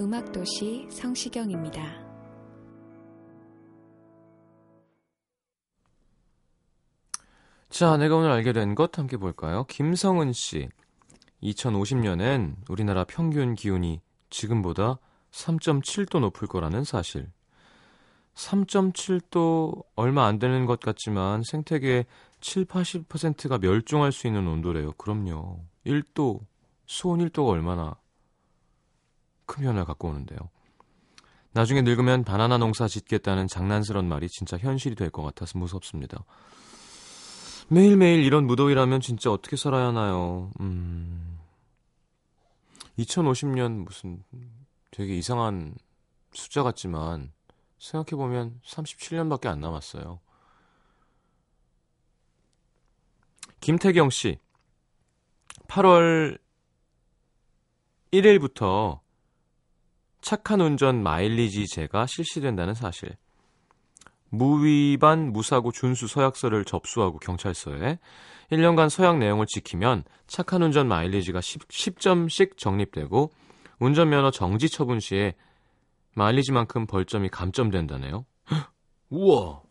음악도시 0.00 0.86
성시경입니다. 0.90 1.82
자, 7.68 7.96
내가 7.96 8.16
오늘 8.16 8.30
알게 8.30 8.52
된 8.52 8.74
것 8.74 8.96
함께 8.96 9.16
볼까요? 9.16 9.64
김성은 9.64 10.32
씨. 10.32 10.68
2050년엔 11.42 12.56
우리나라 12.68 13.04
평균 13.04 13.54
기온이 13.54 14.00
지금보다 14.30 14.98
3.7도 15.32 16.20
높을 16.20 16.46
거라는 16.48 16.84
사실. 16.84 17.28
3.7도 18.34 19.84
얼마 19.96 20.26
안 20.26 20.38
되는 20.38 20.64
것 20.66 20.78
같지만 20.80 21.42
생태계의 21.42 22.06
7, 22.40 22.66
80%가 22.66 23.58
멸종할 23.58 24.12
수 24.12 24.28
있는 24.28 24.46
온도래요. 24.46 24.92
그럼요. 24.92 25.60
1도, 25.84 26.40
수온 26.86 27.18
1도가 27.18 27.48
얼마나 27.48 27.96
큰 29.48 29.64
변화를 29.64 29.84
갖고 29.84 30.08
오는데요. 30.08 30.38
나중에 31.52 31.82
늙으면 31.82 32.22
바나나 32.22 32.58
농사 32.58 32.86
짓겠다는 32.86 33.48
장난스러운 33.48 34.06
말이 34.08 34.28
진짜 34.28 34.56
현실이 34.56 34.94
될 34.94 35.10
것 35.10 35.22
같아서 35.22 35.58
무섭습니다. 35.58 36.24
매일매일 37.68 38.22
이런 38.22 38.46
무더위라면 38.46 39.00
진짜 39.00 39.32
어떻게 39.32 39.56
살아야 39.56 39.88
하나요? 39.88 40.52
음. 40.60 41.38
2050년 42.98 43.84
무슨 43.84 44.22
되게 44.90 45.16
이상한 45.16 45.74
숫자 46.32 46.62
같지만 46.62 47.32
생각해보면 47.78 48.60
37년밖에 48.64 49.46
안 49.46 49.60
남았어요. 49.60 50.20
김태경 53.60 54.10
씨. 54.10 54.38
8월 55.68 56.38
1일부터 58.12 59.00
착한 60.28 60.60
운전 60.60 61.02
마일리지 61.02 61.68
제가 61.68 62.04
실시된다는 62.04 62.74
사실. 62.74 63.16
무위반 64.28 65.32
무사고 65.32 65.72
준수 65.72 66.06
서약서를 66.06 66.66
접수하고 66.66 67.18
경찰서에 67.18 67.98
1년간 68.52 68.90
서약 68.90 69.16
내용을 69.16 69.46
지키면 69.46 70.04
착한 70.26 70.62
운전 70.62 70.86
마일리지가 70.86 71.40
10, 71.40 71.62
10 71.70 71.98
점씩 71.98 72.58
적립되고 72.58 73.30
운전면허 73.78 74.30
정지 74.30 74.68
처분 74.68 75.00
시에 75.00 75.34
마일리지만큼 76.14 76.86
벌점이 76.86 77.30
감점된다네요. 77.30 78.26
헉, 78.50 78.72
우와. 79.08 79.62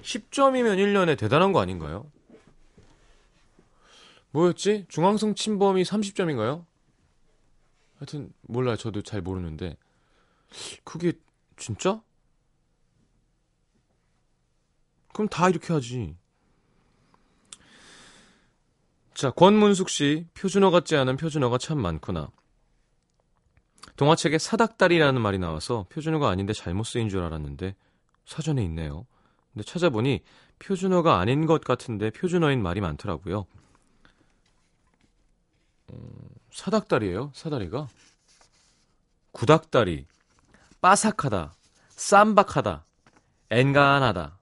10점이면 0.00 0.78
1년에 0.78 1.16
대단한 1.16 1.52
거 1.52 1.60
아닌가요? 1.60 2.10
뭐였지? 4.32 4.86
중앙성 4.88 5.36
침범이 5.36 5.84
30점인가요? 5.84 6.64
하여튼 7.98 8.32
몰라요. 8.42 8.76
저도 8.76 9.02
잘 9.02 9.20
모르는데 9.20 9.76
그게 10.84 11.12
진짜? 11.56 12.02
그럼 15.12 15.28
다 15.28 15.48
이렇게 15.48 15.72
하지. 15.72 16.16
자, 19.14 19.30
권문숙 19.30 19.88
씨, 19.88 20.26
표준어 20.34 20.70
같지 20.70 20.94
않은 20.94 21.16
표준어가 21.16 21.56
참 21.56 21.80
많구나. 21.80 22.30
동화책에 23.96 24.36
사닥다리라는 24.36 25.22
말이 25.22 25.38
나와서 25.38 25.86
표준어가 25.88 26.28
아닌데 26.28 26.52
잘못 26.52 26.84
쓰인 26.84 27.08
줄 27.08 27.22
알았는데 27.22 27.74
사전에 28.26 28.62
있네요. 28.64 29.06
근데 29.54 29.64
찾아보니 29.64 30.22
표준어가 30.58 31.18
아닌 31.18 31.46
것 31.46 31.64
같은데 31.64 32.10
표준어인 32.10 32.62
말이 32.62 32.82
많더라고요. 32.82 33.46
음, 35.92 36.10
사닥다리예요? 36.56 37.32
사다리가? 37.34 37.86
구닥다리, 39.32 40.06
빠삭하다, 40.80 41.54
쌈박하다, 41.90 42.86
엔간하다. 43.50 44.38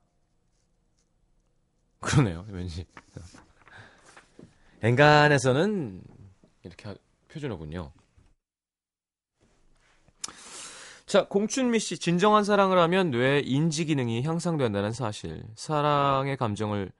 그러네요, 1.98 2.46
왠지. 2.50 2.86
엔간에서는 4.82 6.02
이렇게 6.62 6.88
하- 6.88 6.94
표준어군요. 7.28 7.90
자, 11.06 11.26
공춘미 11.26 11.80
씨, 11.80 11.98
진정한 11.98 12.44
사랑을 12.44 12.78
하면 12.78 13.10
뇌 13.10 13.40
인지 13.40 13.86
기능이 13.86 14.22
향상된다는 14.22 14.92
사실. 14.92 15.42
사랑의 15.56 16.36
감정을 16.36 16.92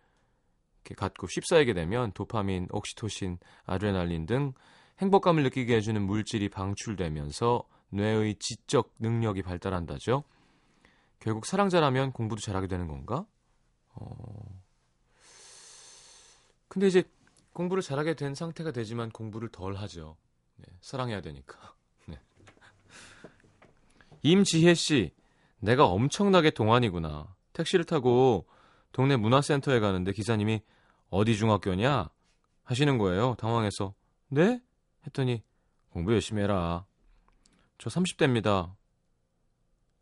이렇게 0.83 0.95
갖고 0.97 1.29
휩싸이게 1.29 1.73
되면 1.73 2.11
도파민, 2.13 2.67
옥시토신, 2.71 3.39
아드레날린 3.67 4.27
등 4.27 4.55
행복감을 4.99 5.43
느끼게 5.45 5.77
해주는 5.77 6.01
물질이 6.03 6.49
방출되면서 6.49 7.65
뇌의 7.91 8.37
지적 8.37 8.95
능력이 8.99 9.43
발달한다죠. 9.43 10.25
결국 11.21 11.47
사랑 11.47 11.69
잘하면 11.69 12.13
공부도 12.13 12.41
잘하게 12.41 12.67
되는 12.67 12.87
건가? 12.87 13.27
어... 13.95 14.63
근데 16.69 16.89
이제 16.89 17.05
공부를 17.53 17.83
잘하게 17.83 18.15
된 18.15 18.35
상태가 18.35 18.73
되지만 18.73 19.11
공부를 19.11 19.49
덜 19.49 19.75
하죠. 19.77 20.17
네, 20.57 20.67
사랑해야 20.81 21.21
되니까. 21.21 21.75
네. 22.07 22.19
임지혜 24.23 24.75
씨, 24.75 25.13
내가 25.61 25.87
엄청나게 25.87 26.51
동안이구나. 26.51 27.35
택시를 27.53 27.85
타고 27.85 28.47
동네 28.93 29.17
문화센터에 29.17 29.81
가는데 29.81 30.13
기사님이 30.13 30.63
어디 31.11 31.37
중학교냐? 31.37 32.11
하시는 32.65 32.99
거예요. 32.99 33.35
당황해서. 33.39 33.95
네? 34.29 34.61
했더니 35.07 35.43
공부 35.91 36.13
열심히 36.13 36.43
해라. 36.43 36.87
저 37.79 37.91
30대입니다. 37.91 38.75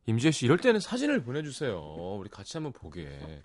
임지혜 0.06 0.30
씨, 0.32 0.46
이럴 0.46 0.58
때는 0.58 0.80
사진을 0.80 1.22
보내주세요. 1.22 1.80
우리 2.18 2.28
같이 2.28 2.56
한번 2.56 2.72
보게. 2.72 3.42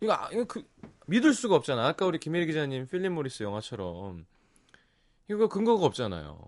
이거, 0.00 0.14
아, 0.14 0.30
이거 0.32 0.44
그, 0.44 0.66
믿을 1.06 1.34
수가 1.34 1.56
없잖아. 1.56 1.86
아까 1.86 2.06
우리 2.06 2.18
김혜리 2.18 2.46
기자님 2.46 2.86
필립 2.86 3.12
모리스 3.12 3.42
영화처럼. 3.42 4.26
이거 5.28 5.48
근거가 5.48 5.84
없잖아요. 5.86 6.40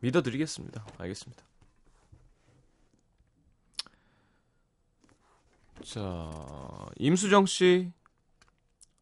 믿어드리겠습니다. 0.00 0.86
알겠습니다. 0.98 1.44
자, 5.84 6.86
임수정 6.96 7.46
씨. 7.46 7.92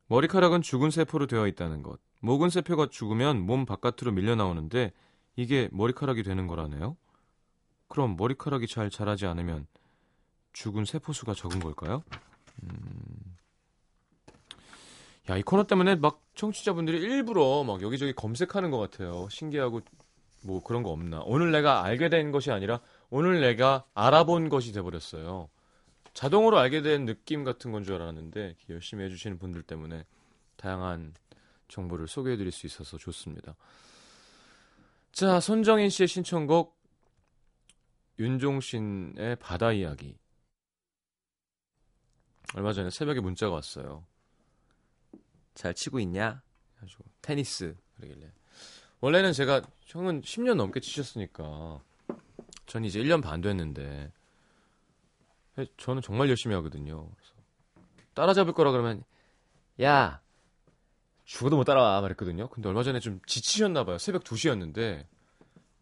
머리카락은 0.08 0.62
죽은 0.62 0.90
세포로 0.90 1.26
되어 1.26 1.46
있다는 1.46 1.82
것. 1.82 2.00
목은 2.26 2.50
세포가 2.50 2.88
죽으면 2.90 3.40
몸 3.40 3.64
바깥으로 3.66 4.10
밀려 4.10 4.34
나오는데 4.34 4.92
이게 5.36 5.68
머리카락이 5.70 6.24
되는 6.24 6.48
거라네요. 6.48 6.96
그럼 7.86 8.16
머리카락이 8.16 8.66
잘 8.66 8.90
자라지 8.90 9.26
않으면 9.26 9.68
죽은 10.52 10.86
세포 10.86 11.12
수가 11.12 11.34
적은 11.34 11.60
걸까요? 11.60 12.02
음, 12.64 13.36
야, 15.30 15.36
이 15.36 15.42
코너 15.42 15.68
때문에 15.68 15.94
막 15.94 16.20
청취자분들이 16.34 16.98
일부러 16.98 17.62
막 17.62 17.80
여기저기 17.80 18.12
검색하는 18.12 18.72
것 18.72 18.78
같아요. 18.78 19.28
신기하고 19.30 19.82
뭐 20.42 20.64
그런 20.64 20.82
거 20.82 20.90
없나. 20.90 21.20
오늘 21.26 21.52
내가 21.52 21.84
알게 21.84 22.08
된 22.08 22.32
것이 22.32 22.50
아니라 22.50 22.80
오늘 23.08 23.40
내가 23.40 23.84
알아본 23.94 24.48
것이 24.48 24.72
돼버렸어요. 24.72 25.48
자동으로 26.12 26.58
알게 26.58 26.82
된 26.82 27.04
느낌 27.04 27.44
같은 27.44 27.70
건 27.70 27.84
줄 27.84 27.94
알았는데 27.94 28.56
열심히 28.70 29.04
해주시는 29.04 29.38
분들 29.38 29.62
때문에 29.62 30.04
다양한 30.56 31.14
정보를 31.68 32.08
소개해 32.08 32.36
드릴 32.36 32.52
수 32.52 32.66
있어서 32.66 32.96
좋습니다. 32.98 33.56
자, 35.12 35.40
손정인 35.40 35.88
씨의 35.88 36.08
신청곡 36.08 36.76
윤종신의 38.18 39.36
바다 39.36 39.72
이야기. 39.72 40.18
얼마 42.54 42.72
전에 42.72 42.90
새벽에 42.90 43.20
문자가 43.20 43.54
왔어요. 43.54 44.06
잘 45.54 45.74
치고 45.74 46.00
있냐? 46.00 46.42
가지고 46.78 47.04
테니스 47.22 47.74
그러길래 47.96 48.30
원래는 49.00 49.32
제가 49.32 49.62
형은 49.82 50.22
10년 50.22 50.54
넘게 50.54 50.80
치셨으니까 50.80 51.80
전 52.66 52.84
이제 52.84 53.00
1년 53.00 53.22
반 53.22 53.40
됐는데 53.40 54.12
저는 55.78 56.02
정말 56.02 56.28
열심히 56.28 56.54
하거든요. 56.56 57.10
따라잡을 58.14 58.52
거라 58.52 58.70
그러면 58.70 59.04
야 59.80 60.20
죽어도 61.26 61.56
못 61.56 61.64
따라와 61.64 62.00
말했거든요. 62.00 62.48
근데 62.48 62.68
얼마 62.68 62.82
전에 62.82 63.00
좀 63.00 63.20
지치셨나 63.26 63.84
봐요. 63.84 63.98
새벽 63.98 64.22
2시였는데 64.24 65.06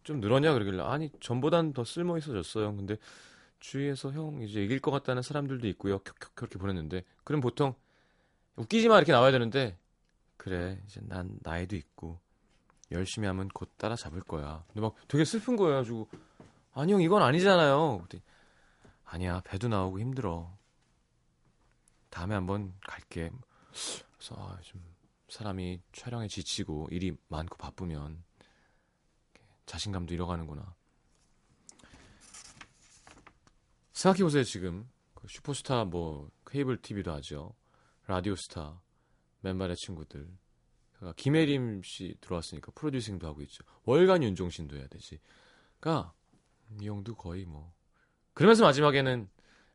좀 0.03 0.19
늘었냐 0.19 0.51
그러길래 0.53 0.81
아니 0.83 1.11
전보단 1.21 1.73
더 1.73 1.85
쓸모 1.85 2.17
있어졌어요. 2.17 2.75
근데 2.75 2.97
주위에서 3.59 4.11
형 4.11 4.41
이제 4.41 4.63
이길 4.63 4.79
것 4.79 4.91
같다는 4.91 5.21
사람들도 5.21 5.67
있고요. 5.69 5.99
켜켜켜 5.99 6.47
이렇게 6.47 6.57
보냈는데 6.57 7.03
그럼 7.23 7.41
보통 7.41 7.75
웃기지 8.55 8.89
마 8.89 8.97
이렇게 8.97 9.11
나와야 9.11 9.31
되는데 9.31 9.77
그래 10.37 10.81
이제 10.87 10.99
난 11.03 11.37
나이도 11.43 11.75
있고 11.75 12.19
열심히 12.91 13.27
하면 13.27 13.47
곧 13.49 13.69
따라잡을 13.77 14.21
거야. 14.21 14.63
근데 14.67 14.81
막 14.81 14.95
되게 15.07 15.25
슬픈 15.25 15.55
거예요. 15.57 15.77
가지고 15.77 16.09
아니 16.73 16.91
형 16.91 17.01
이건 17.01 17.21
아니잖아요. 17.21 17.99
그랬더니 17.99 18.23
아니야 19.03 19.41
배도 19.45 19.67
나오고 19.67 19.99
힘들어. 19.99 20.51
다음에 22.09 22.33
한번 22.33 22.73
갈게. 22.81 23.31
그래서 24.17 24.35
아, 24.37 24.57
좀 24.61 24.94
사람이 25.35 25.81
촬영에 25.91 26.29
지치고 26.29 26.87
일이 26.91 27.13
많고 27.27 27.57
바쁘면 27.57 28.23
자신감도 29.65 30.13
잃어가는구나. 30.13 30.73
생각해보세요, 33.91 34.45
지금. 34.45 34.89
그 35.13 35.27
슈퍼스타 35.27 35.83
뭐, 35.83 36.31
케이블 36.45 36.81
TV도 36.81 37.11
하죠. 37.15 37.53
라디오스타, 38.07 38.79
맨발의 39.41 39.75
친구들. 39.75 40.25
그러니까 40.93 41.21
김혜림 41.21 41.83
씨 41.83 42.15
들어왔으니까 42.21 42.71
프로듀싱도 42.73 43.27
하고 43.27 43.41
있죠. 43.41 43.65
월간 43.83 44.23
윤종신도 44.23 44.77
해야 44.77 44.87
되지. 44.87 45.19
그러니까, 45.81 46.13
이 46.79 46.87
형도 46.87 47.13
거의 47.13 47.43
뭐. 47.43 47.73
그러면서 48.33 48.63
마지막에는 48.63 49.29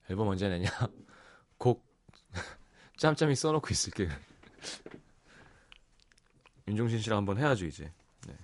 앨범 0.09 0.29
언제 0.29 0.49
내냐? 0.49 0.71
곡, 1.59 1.85
짬짬이 2.97 3.35
써놓고 3.35 3.69
있을게. 3.71 4.09
윤종신 6.71 7.01
씨랑 7.01 7.19
한번 7.19 7.39
해야죠, 7.39 7.67
이제. 7.67 7.93
네. 8.27 8.35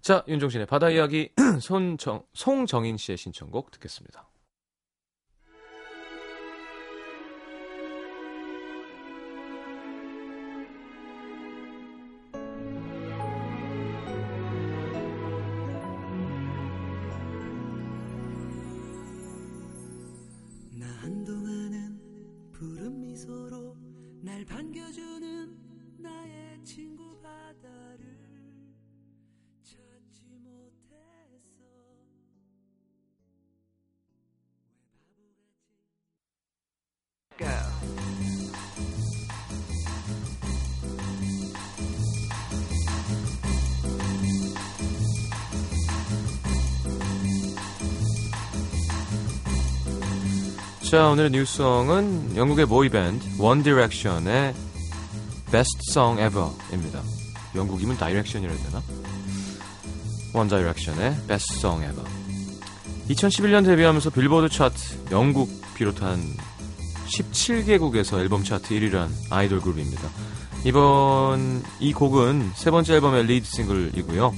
자, 0.00 0.24
윤종신의 0.28 0.66
바다 0.66 0.90
이야기 0.90 1.30
손정, 1.60 2.24
송정인 2.32 2.96
씨의 2.96 3.18
신청곡 3.18 3.70
듣겠습니다. 3.72 4.27
자, 50.90 51.08
오늘의 51.08 51.32
new 51.32 51.63
song은 51.63 52.34
영국의 52.34 52.64
보이밴드 52.64 53.22
원 53.38 53.62
디렉션의 53.62 54.54
Best 55.52 55.78
Song 55.90 56.18
Ever입니다. 56.18 57.02
영국이면 57.54 57.98
direction이라 57.98 58.50
해야 58.50 58.64
되나? 58.64 58.82
원 60.32 60.48
디렉션의 60.48 61.26
Best 61.28 61.58
Song 61.58 61.84
Ever. 61.84 62.08
2011년 63.10 63.66
데뷔하면서 63.66 64.08
빌보드 64.08 64.48
차트 64.48 65.12
영국 65.12 65.50
비롯한 65.74 66.22
17개국에서 67.06 68.18
앨범 68.20 68.42
차트 68.42 68.74
1위를 68.74 68.94
한 68.94 69.10
아이돌 69.28 69.60
그룹입니다. 69.60 70.08
이번 70.64 71.62
이 71.80 71.92
곡은 71.92 72.52
세 72.54 72.70
번째 72.70 72.94
앨범의 72.94 73.26
lead 73.26 73.46
single이고요. 73.46 74.34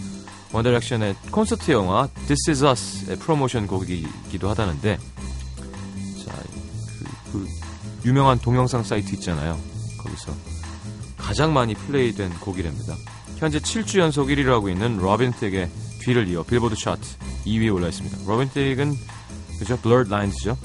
원 0.52 0.64
디렉션의 0.64 1.14
콘서트 1.30 1.70
영화 1.70 2.08
This 2.26 2.50
Is 2.50 2.64
Us의 3.06 3.18
프로모션 3.20 3.68
곡이기도 3.68 4.50
하다는데 4.50 4.98
유명한 8.04 8.38
동영상 8.38 8.82
사이트 8.82 9.14
있잖아요. 9.14 9.58
거기서 9.98 10.32
가장 11.16 11.52
많이 11.52 11.74
플레이된 11.74 12.30
곡이랍니다. 12.40 12.96
현재 13.36 13.58
7주 13.58 13.98
연속 13.98 14.28
1위를 14.28 14.46
하고 14.46 14.68
있는 14.68 14.98
로빈 14.98 15.32
틱의 15.32 15.70
뒤를 16.00 16.28
이어 16.28 16.42
빌보드 16.42 16.74
차트 16.76 17.00
2위에 17.46 17.74
올라 17.74 17.88
있습니다. 17.88 18.18
로빈 18.26 18.50
틱은 18.50 18.94
그죠? 19.58 19.76
Blurred 19.78 20.12
Lines죠. 20.12 20.56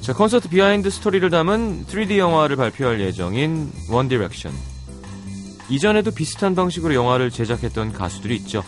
자, 0.00 0.12
콘서트 0.12 0.48
behind 0.48 0.90
story를 0.90 1.28
담은 1.30 1.86
3D 1.86 2.18
영화를 2.18 2.56
발표할 2.56 3.00
예정인 3.00 3.72
원 3.88 4.08
디렉션. 4.08 4.52
이전에도 5.70 6.10
비슷한 6.10 6.54
방식으로 6.54 6.94
영화를 6.94 7.30
제작했던 7.30 7.92
가수들이 7.92 8.36
있죠. 8.36 8.62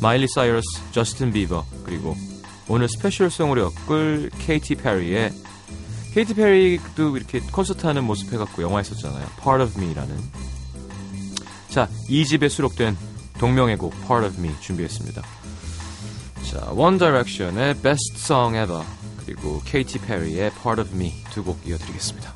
마일리 0.00 0.28
사이러스, 0.28 0.66
저스틴 0.92 1.32
비버, 1.32 1.64
그리고 1.84 2.16
오늘 2.68 2.88
special 2.88 3.27
song으로 3.27 3.72
엮을 3.88 4.30
케이티 4.38 4.76
페리의 4.76 5.32
케이티 6.16 6.32
페리도 6.32 7.14
이렇게 7.18 7.40
콘서트 7.40 7.84
하는 7.84 8.02
모습 8.04 8.32
해갖고 8.32 8.62
영화 8.62 8.78
했었잖아요. 8.78 9.26
Part 9.38 9.62
of 9.62 9.78
Me라는. 9.78 10.16
자, 11.68 11.90
이 12.08 12.24
집에 12.24 12.48
수록된 12.48 12.96
동명의 13.36 13.76
곡 13.76 13.92
Part 14.06 14.26
of 14.26 14.40
Me 14.40 14.50
준비했습니다. 14.62 15.22
자, 16.50 16.70
One 16.70 16.96
Direction의 16.96 17.74
Best 17.82 18.14
Song 18.16 18.56
Ever 18.56 18.82
그리고 19.26 19.60
케이티 19.66 19.98
페리의 19.98 20.52
Part 20.62 20.80
of 20.80 20.94
Me 20.94 21.12
두 21.34 21.44
곡 21.44 21.60
이어드리겠습니다. 21.66 22.35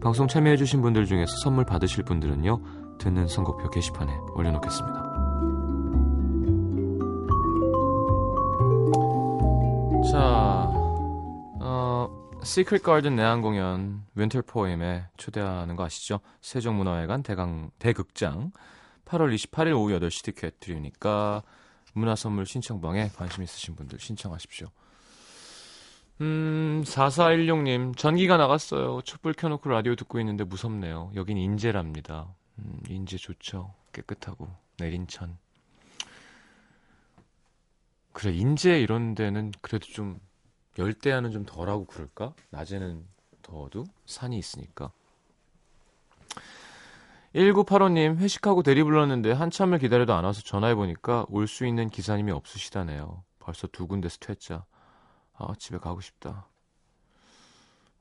방송 0.00 0.26
참여해주신 0.26 0.80
분들 0.80 1.04
중에서 1.04 1.36
선물 1.36 1.66
받으실 1.66 2.04
분들은요, 2.04 2.96
듣는 2.98 3.28
선곡표 3.28 3.68
게시판에 3.68 4.10
올려놓겠습니다. 4.34 4.94
자, 10.10 10.66
어, 11.60 12.08
시크릿 12.42 12.82
가든 12.82 13.14
내한 13.14 13.42
공연 13.42 14.02
Winter 14.14 14.42
Poem에 14.46 15.04
초대하는 15.18 15.76
거 15.76 15.84
아시죠? 15.84 16.20
세종문화회관 16.40 17.22
대강, 17.22 17.70
대극장 17.78 18.52
8월 19.04 19.34
28일 19.34 19.76
오후 19.76 19.90
8시 19.98 20.24
티켓 20.24 20.58
드리니까 20.60 21.42
문화선물 21.92 22.46
신청방에 22.46 23.10
관심 23.16 23.42
있으신 23.42 23.76
분들 23.76 23.98
신청하십시오. 23.98 24.68
음, 26.20 26.82
4416님, 26.84 27.96
전기가 27.96 28.36
나갔어요. 28.36 29.00
촛불 29.02 29.32
켜놓고 29.32 29.68
라디오 29.70 29.94
듣고 29.96 30.20
있는데 30.20 30.44
무섭네요. 30.44 31.12
여긴 31.14 31.38
인제랍니다. 31.38 32.28
음, 32.58 32.78
인제 32.88 33.16
좋죠. 33.16 33.72
깨끗하고. 33.92 34.48
내린천. 34.78 35.38
그래, 38.12 38.32
인제 38.34 38.80
이런 38.80 39.14
데는 39.14 39.52
그래도 39.62 39.86
좀, 39.86 40.20
열대야는 40.78 41.30
좀 41.32 41.44
덜하고 41.46 41.86
그럴까? 41.86 42.34
낮에는 42.50 43.04
더워도 43.42 43.84
산이 44.06 44.38
있으니까. 44.38 44.92
1985님, 47.34 48.16
회식하고 48.18 48.62
대리 48.62 48.82
불렀는데 48.82 49.32
한참을 49.32 49.78
기다려도 49.78 50.12
안 50.14 50.24
와서 50.24 50.42
전화해보니까 50.42 51.26
올 51.28 51.46
수 51.46 51.64
있는 51.64 51.88
기사님이 51.88 52.32
없으시다네요. 52.32 53.22
벌써 53.38 53.68
두 53.68 53.86
군데서 53.86 54.18
퇴짜. 54.20 54.64
아, 55.40 55.54
집에 55.58 55.78
가고 55.78 56.00
싶다. 56.00 56.46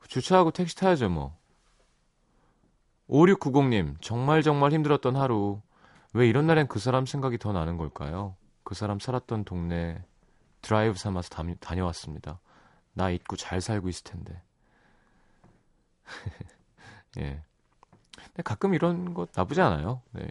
주차하고 0.07 0.51
택시 0.51 0.75
타야죠, 0.75 1.09
뭐. 1.09 1.37
5690님, 3.07 3.95
정말 4.01 4.43
정말 4.43 4.71
힘들었던 4.73 5.15
하루. 5.15 5.61
왜 6.13 6.27
이런 6.27 6.47
날엔 6.47 6.67
그 6.67 6.79
사람 6.79 7.05
생각이 7.05 7.37
더 7.37 7.51
나는 7.51 7.77
걸까요? 7.77 8.35
그 8.63 8.75
사람 8.75 8.99
살았던 8.99 9.45
동네 9.45 10.03
드라이브 10.61 10.97
삼아서 10.97 11.29
다, 11.29 11.43
다녀왔습니다. 11.59 12.39
나 12.93 13.09
잊고 13.09 13.35
잘 13.35 13.61
살고 13.61 13.89
있을 13.89 14.03
텐데. 14.03 14.41
예. 17.19 17.41
근데 18.15 18.43
가끔 18.43 18.73
이런 18.73 19.13
거 19.13 19.27
나쁘지 19.33 19.61
않아요. 19.61 20.01
네. 20.11 20.27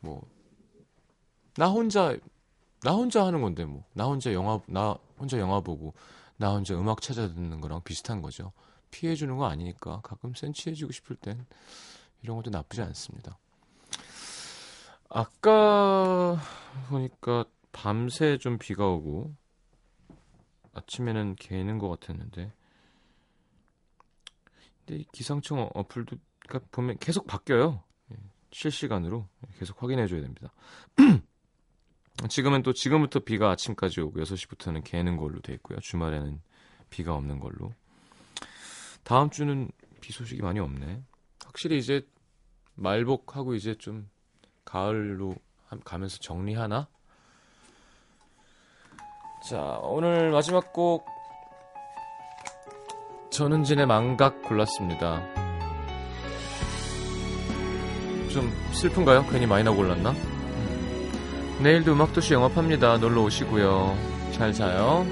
뭐, 0.00 0.22
나 1.56 1.68
혼자, 1.68 2.16
나 2.82 2.92
혼자 2.92 3.26
하는 3.26 3.42
건데, 3.42 3.64
뭐. 3.64 3.84
나 3.94 4.04
혼자 4.04 4.32
영화, 4.32 4.60
나 4.66 4.96
혼자 5.18 5.38
영화 5.38 5.60
보고, 5.60 5.94
나 6.36 6.52
혼자 6.52 6.74
음악 6.74 7.00
찾아 7.00 7.28
듣는 7.28 7.60
거랑 7.60 7.82
비슷한 7.82 8.22
거죠. 8.22 8.52
피해 8.90 9.14
주는 9.14 9.36
거 9.36 9.46
아니니까 9.46 10.00
가끔 10.02 10.34
센치해 10.34 10.74
지고 10.74 10.92
싶을 10.92 11.16
땐 11.16 11.46
이런 12.22 12.36
것도 12.36 12.50
나쁘지 12.50 12.82
않습니다. 12.82 13.38
아까 15.08 16.38
보니까 16.88 17.44
밤새 17.72 18.38
좀 18.38 18.58
비가 18.58 18.86
오고, 18.86 19.34
아침에는 20.74 21.36
개는 21.36 21.78
것 21.78 21.88
같았는데, 21.88 22.52
근데 24.86 25.00
이 25.00 25.06
기상청 25.12 25.68
어플도 25.74 26.16
그러니까 26.46 26.68
보면 26.72 26.98
계속 26.98 27.26
바뀌어요. 27.26 27.82
예, 28.12 28.16
실시간으로 28.50 29.28
계속 29.58 29.82
확인해 29.82 30.06
줘야 30.06 30.22
됩니다. 30.22 30.52
지금은 32.26 32.62
또 32.62 32.72
지금부터 32.72 33.20
비가 33.20 33.50
아침까지 33.50 34.00
오고 34.00 34.20
6시부터는 34.20 34.82
개는 34.82 35.16
걸로 35.16 35.40
돼 35.40 35.52
있고요. 35.54 35.78
주말에는 35.80 36.40
비가 36.90 37.14
없는 37.14 37.38
걸로. 37.38 37.72
다음 39.04 39.30
주는 39.30 39.70
비 40.00 40.12
소식이 40.12 40.42
많이 40.42 40.58
없네. 40.58 41.02
확실히 41.44 41.78
이제 41.78 42.06
말복하고 42.74 43.54
이제 43.54 43.74
좀 43.76 44.08
가을로 44.64 45.34
가면서 45.84 46.18
정리하나? 46.18 46.88
자, 49.48 49.78
오늘 49.82 50.30
마지막 50.30 50.72
곡 50.72 51.06
전은진의 53.30 53.86
망각 53.86 54.42
골랐습니다. 54.42 55.22
좀 58.30 58.50
슬픈가요? 58.72 59.24
괜히 59.30 59.46
마이너 59.46 59.72
골랐나? 59.74 60.12
내일도 61.60 61.92
음악도시 61.92 62.34
영업합니다. 62.34 62.98
놀러 62.98 63.22
오시고요. 63.22 63.96
잘 64.32 64.52
자요. 64.52 65.04